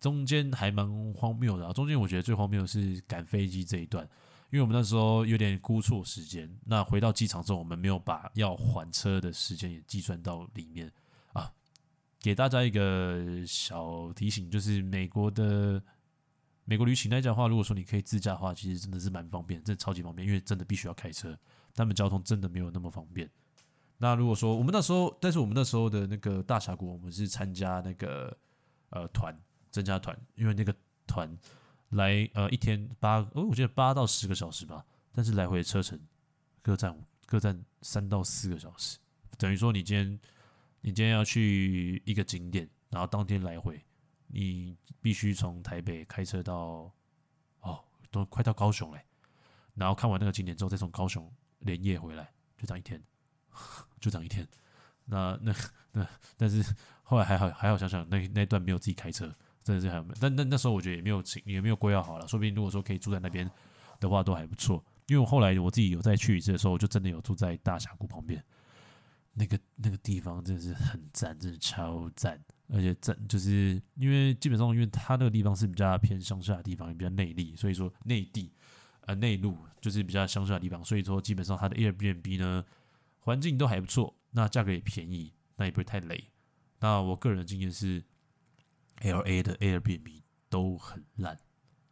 [0.02, 4.06] 中间还蛮荒谬的，中间我觉得最荒谬的是赶飞机这一段，
[4.54, 6.48] 因为我们那时候有点估错时间。
[6.64, 10.92] 那回到机场之后，我们没有把要还车的时间也计算到里面
[11.34, 11.52] 啊。
[12.20, 15.82] 给大家一个小提醒，就是美国的。
[16.66, 21.38] 美国旅行来讲的话，如果说你可以自驾的话，其实真的是蛮方便，真的超级方便，因为真的必须要开车，
[21.76, 23.30] 他们交通真的没有那么方便。
[23.98, 28.38] 那如果说我们那时候，但是我们那时候的那个大峡谷，我们是参加那个
[28.92, 29.36] 呃团
[29.72, 30.74] 增加团，因为那个
[31.06, 31.36] 团
[31.94, 36.00] 来呃一天八哦，我记得八到十个小时吧，但是来回车程
[36.62, 39.00] 各站各站三到四个小时，
[39.38, 40.20] 等于说你今天
[40.82, 43.84] 你今天要去一个景点，然后当天来回。
[44.36, 46.92] 你必须从台北开车到，
[47.60, 49.06] 哦，都快到高雄嘞，
[49.76, 53.00] 然后看完那个景点之后，再从高雄连夜回来，就这样一天，
[54.02, 54.48] 就这样一天。
[55.06, 55.54] 那那
[55.92, 56.66] 那，但是
[57.04, 63.50] 后来还好还好，想想那那段没有自己开车，真的是还但那那时候我觉得也没有也没有规划好了，说不定如果说可以住在那边
[64.00, 64.84] 的话，都还不错。
[65.08, 68.44] 因为我后来我自己有再去一次的时候，我就真的有住在大峡谷旁边，
[69.34, 72.40] 那个那个地方真的是很赞，真的超赞。
[72.70, 78.52] 而且赞就是因为基本上，因为它那个地方是比较偏乡下的地方，也比较内力，所以说内地
[79.02, 82.64] 呃内陆就是比较乡下的地方，所以说基本上它的 Airbnb 呢
[83.20, 86.32] 环境都还不错，那价格也便宜，那也不会太累。
[86.80, 88.04] 那我个人的经验是
[89.04, 91.38] ，LA 的 Airbnb 都很烂，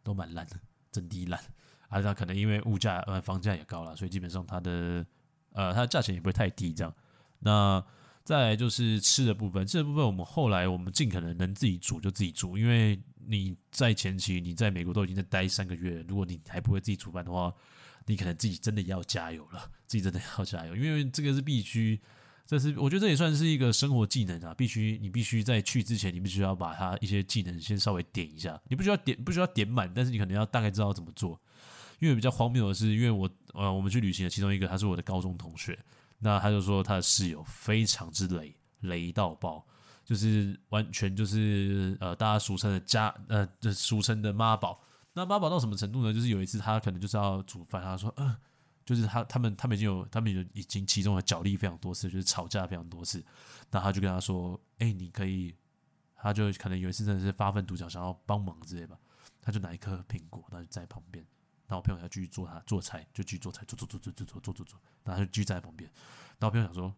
[0.02, 0.58] 都蛮烂的，
[0.90, 1.40] 真的烂。
[1.88, 5.04] 而且可能因为物价呃房价也高了，所以基本上它的
[5.52, 6.94] 呃它的价钱也不会太低这样。
[7.38, 7.84] 那
[8.24, 17.52] 再来就是吃的部分，吃的部分我们后来我们尽可能能自己煮就自己煮，因为你在前期你在美国都已经在待三个月，如果你还不会自己煮饭的话，
[18.06, 22.00] 你可能自己真的要加油了，自己真的要加油，因为这个是必须，
[22.46, 31.40] 这是我觉得这也算是一个生活技能啊，必须你必须在去之前，你必须要把它一些技能先稍微点一下，你不需要点不需要点满，但是你可能要大概知道怎么做，
[31.98, 35.78] 因为比较荒谬的是，因为我呃我们去旅行的其中一个他是我的高中同学。
[36.24, 39.66] 那他就说他的室友非常之雷，雷到爆，
[40.04, 44.80] 就是完全就是呃大家俗称的家呃这俗称的妈宝。
[45.12, 46.14] 那妈宝到什么程度呢？
[46.14, 48.36] 就是有一次他可能就是要煮饭，他说嗯，
[48.84, 53.24] 就是他他们他们已经有他们有已经其中的角力非常多次，就是吵架非常多次。
[53.70, 55.54] 那他就跟他说，哎，你可以，
[56.16, 58.98] 他就可能有一次真的是发愤图强，想要帮忙之类吧，
[59.40, 61.24] 他就拿一颗苹果，他就在旁边。
[61.66, 65.90] 然后我朋友要继续做他做菜，就继续做菜，做做做做做做做做做，然后他就继续在旁边。
[66.38, 66.94] 然后我朋友想说，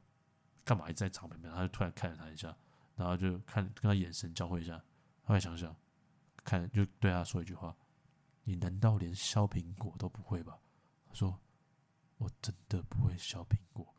[0.64, 1.52] 干嘛一直在旁边？
[1.52, 2.56] 他就突然看了他一下，
[2.96, 4.82] 然后就看跟他眼神交汇一下。
[5.22, 5.74] 后来想想，
[6.42, 7.74] 看就对他说一句话
[8.42, 10.58] ：“你难道连削苹果都不会吧？”
[11.08, 11.38] 他说
[12.18, 13.86] ：“我真的不会削苹果。”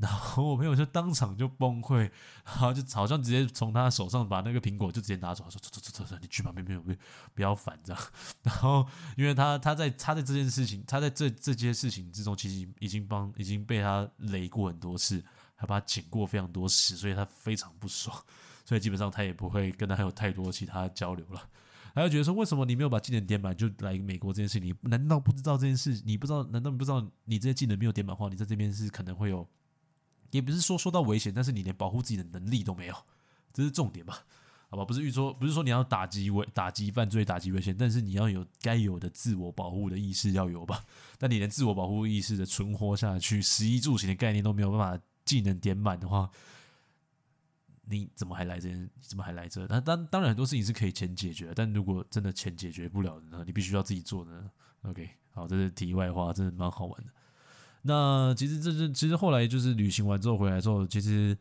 [0.00, 2.10] 然后我朋友就当场就崩溃，
[2.46, 6.90] 然后就好像直接从他手上把那个苹果就直接拿走，说走走走走走，你去旁边，没有，不
[7.34, 8.02] 不要烦这样。
[8.42, 15.22] 然后因为他他在他在这件事情，他在这这件事情之中，其实已经帮已经被他雷过很多次，
[15.54, 18.16] 还把他剪过非常多次，所以他非常不爽，
[18.64, 21.46] 所以基本上他也不会跟他有太多其他交流了。
[21.94, 24.58] 他就觉得说，为什么你没有把技能点满就来美国这件事？
[24.60, 26.00] 你难道不知道这件事？
[26.04, 26.42] 你不知道？
[26.44, 29.48] 难道你不知道你这些技能没有点满的话，你在这边是可能会有。
[30.30, 32.94] 也不是说说到危险，但是你连保护自己的能力都没有，
[33.52, 34.24] 这是重点吧？
[34.68, 40.84] 好吧，不是预说，不是说你要打击危、打击犯罪、打击危险，但是你要有该有的自我保护的意识要有吧？
[41.18, 46.30] 但你连自我保护意识的存活下去，食衣住行的概念都没有办法技能点满的话，
[47.90, 48.68] 你怎么还来这？
[48.70, 49.66] 你怎么还来这？
[49.66, 53.42] 那当当然很多事情是可以钱解决，但如果真的钱解决不了的呢？
[53.44, 54.48] 你必须要自己做呢。
[54.82, 57.10] OK，好，这是题外话，真的蛮好玩的。
[57.82, 61.36] 那其实这是其实后来就是旅行完之后回来之后，其实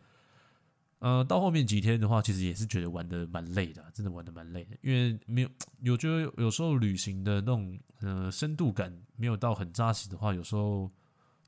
[1.00, 5.50] 呃到后面几天的话，其实也是觉得玩的蛮累的，真的玩的蛮累的，因为没有
[5.82, 10.90] 有觉得有时候旅行的那种呃深度感没有到很扎实的话，有时候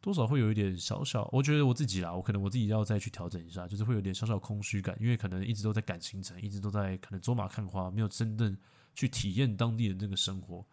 [0.02, 8.58] 多少会有一点小小，我觉得我自己啦，我可能我自己要再去调整一下，就是会有点小小空虚感，因为可能一直都在赶行程，一直都在可能走马看花，没有真正
[8.94, 10.66] 去体验当地的那个生活，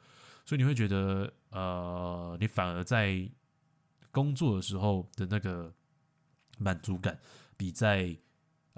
[0.45, 3.31] 所以你会觉得呃你反而在。
[4.11, 5.72] 工作的时候的那个
[6.59, 7.20] 满足感，
[7.59, 8.16] 比在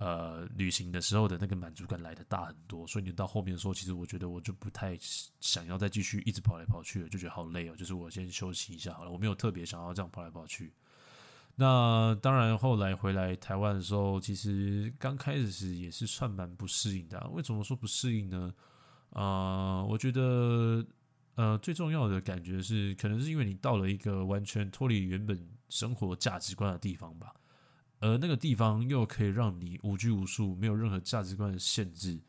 [0.01, 2.85] 呃旅行的时候的那个满足感来的大很多。
[2.87, 4.99] 所以你到后面的时候，其实我觉得我就不太
[5.41, 7.77] 想要再继续一直跑来跑去了，就觉得好累哦。
[7.77, 10.73] 就是我先休息一下好了，我没有特别想要这样跑来跑去。
[11.57, 17.29] 那当然，后来回来台湾的时候，其实刚开始是也是算蛮不适应的。
[17.31, 18.55] 为什么说不适应呢？
[19.11, 20.83] 啊，我觉得，
[21.35, 25.37] 呃，最重要的感觉是，可能是因为你到了一个完全脱离原本
[25.69, 27.35] 生活价值观的地方吧，
[28.01, 32.21] 而那个地方又可以让你无拘无束，没有任何价值观的限制。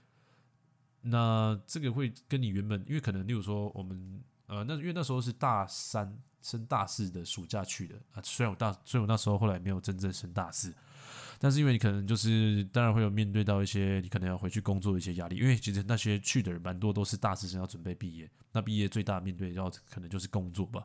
[1.01, 6.21] 那这个会跟你原本，因为可能，例如说，我们，呃，那因为那时候是大三。
[6.43, 10.73] 升大四的暑假去的啊，虽然我大，虽然我那时候后来没有真正升大四，
[11.37, 20.83] 但是因为你可能就是当然会有面对到一些你可能要回去工作的一些压力，因为其实那些去的人蛮多都是大四生要准备毕业，那毕业最大面对要可能就是工作吧。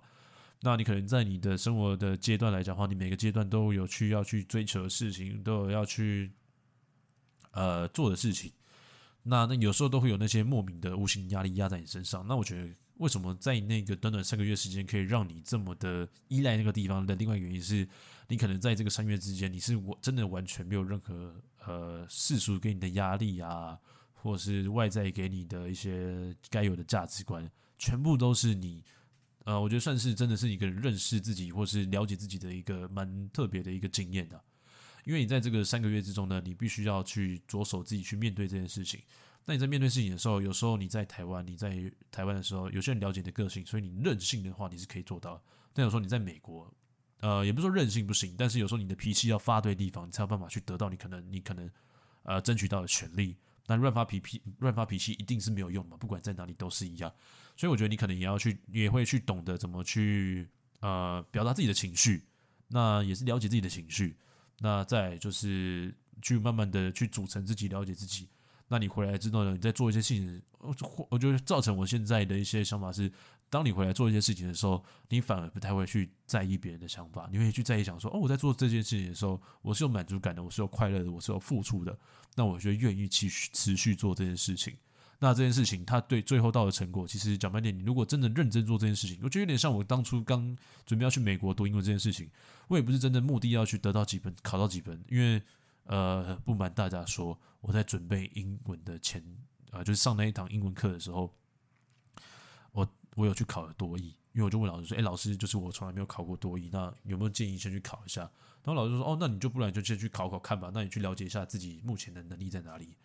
[0.61, 6.33] 那你可能在你的生活的阶段来讲的话，你每个阶段都有去要去追求的事情，都有要去
[7.53, 8.53] 呃做的事情。
[9.23, 12.27] 那那有时候都会有那些莫名的无形压力压在你身上。
[12.27, 12.69] 那我觉得。
[12.99, 17.87] 为什么在那个短短三个月时间可以让你这么的依赖那个地方的另外原因是，
[18.27, 21.35] 你可能在这个三月之间，你是我真的完全没有任何
[21.67, 23.79] 呃世俗给你的压力啊，
[24.15, 27.47] 或是外在给你的一些该有的价值观，
[27.77, 28.83] 全部都是你
[29.47, 34.42] 呃，我觉得算是真的是一个认识自己或是了解自己的一个蛮特别的一个经验的。
[35.05, 39.01] 因为你在这个三个月之中呢，你必须要去着手自己去面对这件事情。
[39.44, 41.70] 那你在面对事情的时候，有时候你在台湾，你在
[42.11, 45.40] 台湾的时候，有些人了解你的个性，所以你任性的话，你是可以做到。
[45.72, 46.68] 但有时候你在美国，
[47.20, 51.70] 呃，也不是说任性不行，但是有时候你的脾气要发对地方，你才有办法去得到你可能你可能
[52.24, 53.36] 呃争取到的权利。
[53.68, 57.12] 那乱发脾气，乱发脾气一定是没有用的，不管在哪里都是一样。
[57.57, 60.47] 所以我觉得你可能也要去，也会去懂得怎么去
[60.81, 62.23] 呃表达自己的情绪，
[62.69, 64.17] 那也是了解自己的情绪。
[64.59, 68.29] 那再就是去慢慢的去组成自己，了解自己。
[68.69, 69.53] 那你回来之后呢？
[69.53, 70.75] 你在做一些事情，我
[71.11, 73.13] 我觉得造成我现在的一些想法是：
[73.49, 81.97] 当你回来做一些事情的时候，你反而不太会去在意别人的想法，你会去在意想说：哦，我在做这件事情的时候，我是有满足感的，我是有快乐的，我是有付出的。
[82.35, 84.75] 那我就愿意去持续做这件事情。
[85.19, 92.31] 那这件事情，他对最后到的成果，其实讲白点，你如果真的认真做这件事情，我觉得有点像我当初刚准备要去美国读英文这件事情，
[92.69, 95.43] 我也不是真的目的要去得到几分，考到几分，因为。
[95.89, 99.23] 呃，不瞒大家说，我在准备英文的前，
[99.71, 101.33] 呃，就是上那一堂英文课的时候，
[102.73, 108.23] 我我有去考了多译，因为我就问老师说，哎，老师，就是我从来没有考过多译，那有没有建议先去考一下？
[108.64, 112.97] 然后老师说，哦，那你就不然就先去考考看吧，那你去了解一下自己目前的能力在哪里。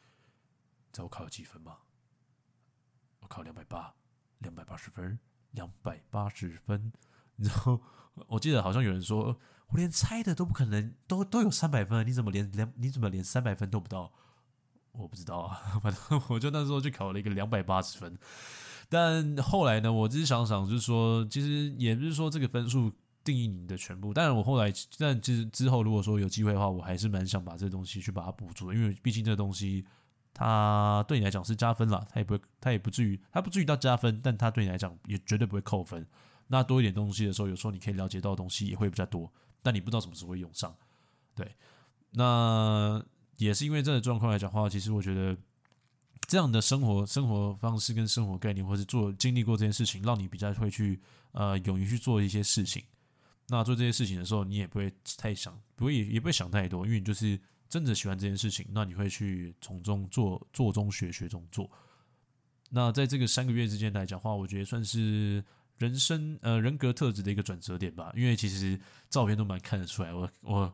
[0.92, 1.78] 知道我考了几分吗？
[3.22, 3.96] 我考两百八，
[4.40, 5.18] 两百八十分，
[5.52, 6.92] 两百八十分。
[7.38, 7.82] 然后
[8.28, 9.40] 我记得好像有人说。
[9.74, 14.12] 我连猜的都不可能，都都有三百分，你怎么连连你怎么连三百分都不到？
[14.92, 18.20] 我不知道啊， 反正我就那时候就考了一个两百八十分，
[18.90, 22.92] 但后来呢，我只是想想，就是说，其实也不是说这个分数
[23.24, 24.14] 定义你的全部。
[24.14, 29.86] 但是我后来，但其实之后如果说有机会的话，我还是蛮想把这东西去把它补足，因为毕竟这东西
[30.34, 36.06] 它对你来讲是加分了，它也不会，它也不至于，它不至于到加分，但它对你来讲也绝对不会扣分。
[36.48, 39.32] 那多一点东西的时候，有时候你可以了解到的东西也会比较多。
[39.64, 40.76] 但你不知道什么时候会用上，
[41.36, 41.56] 对，
[42.14, 43.00] 那
[43.38, 45.38] 也是因为这个状况来讲话，其实我觉得
[46.28, 51.00] 这样的生活生活方式跟生活概念，或是做经历过这件事情，让你比较会去
[51.34, 52.84] 呃勇于去做一些事情。
[53.50, 57.40] 那做这些事情的时候，你也不会太想，不会也不会想太多，因为你就是
[57.72, 61.68] 真的喜欢这件事情，那你会去从中做做中学，学中做。
[62.70, 65.44] 那在这个三个月之间来讲话，我觉得算是。
[65.78, 70.72] 人生呃人格特质的一个转折点吧，因为其实照片都蛮看得出来，我我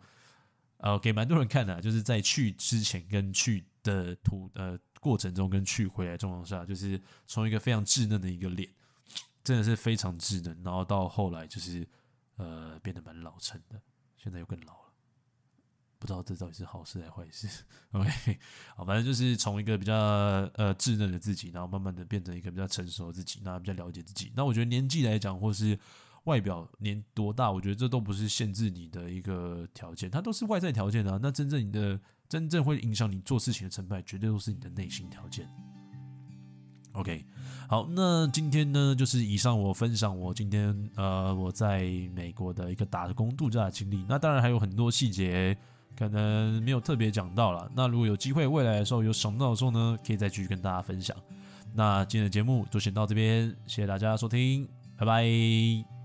[0.79, 8.69] 呃给蛮多人看的，就是在去之前跟去的途呃过程中跟去回来状况下，就是从一个非常稚嫩的一个脸，
[9.45, 11.87] 真的是非常稚嫩，然后到后来就是
[12.35, 13.81] 呃变得蛮老成的，
[14.17, 14.86] 现在又更老了。
[15.99, 17.47] 不知道这到底是好事还是坏事。
[17.91, 18.39] OK，
[18.75, 24.31] 好，反正就是从一个比较呃稚嫩的自己，然后慢慢的变成一个比较成熟的自己，那比较了解自己。
[24.35, 25.77] 那我觉得年纪来讲，或是
[26.25, 31.17] 外表年多大，我觉得这都不是限制你的一个条件，它都是外在条件啊。
[31.21, 35.49] 那真正你的真正会影响你做事情的成败，绝对都是你的内心条件。
[36.91, 37.25] OK，
[37.69, 41.81] 好，那今天呢，就是以上我分享我今天呃我在
[42.13, 44.05] 美国的一个打工度假的经历。
[44.07, 45.57] 那当然还有很多细节。
[45.97, 51.15] 可能没有特别讲到了，那如果有机会未来的时候有想到的时候呢，可以再继续跟大家分享。
[51.73, 55.96] 那今天的节目就先到这边，谢谢大家收听，拜拜。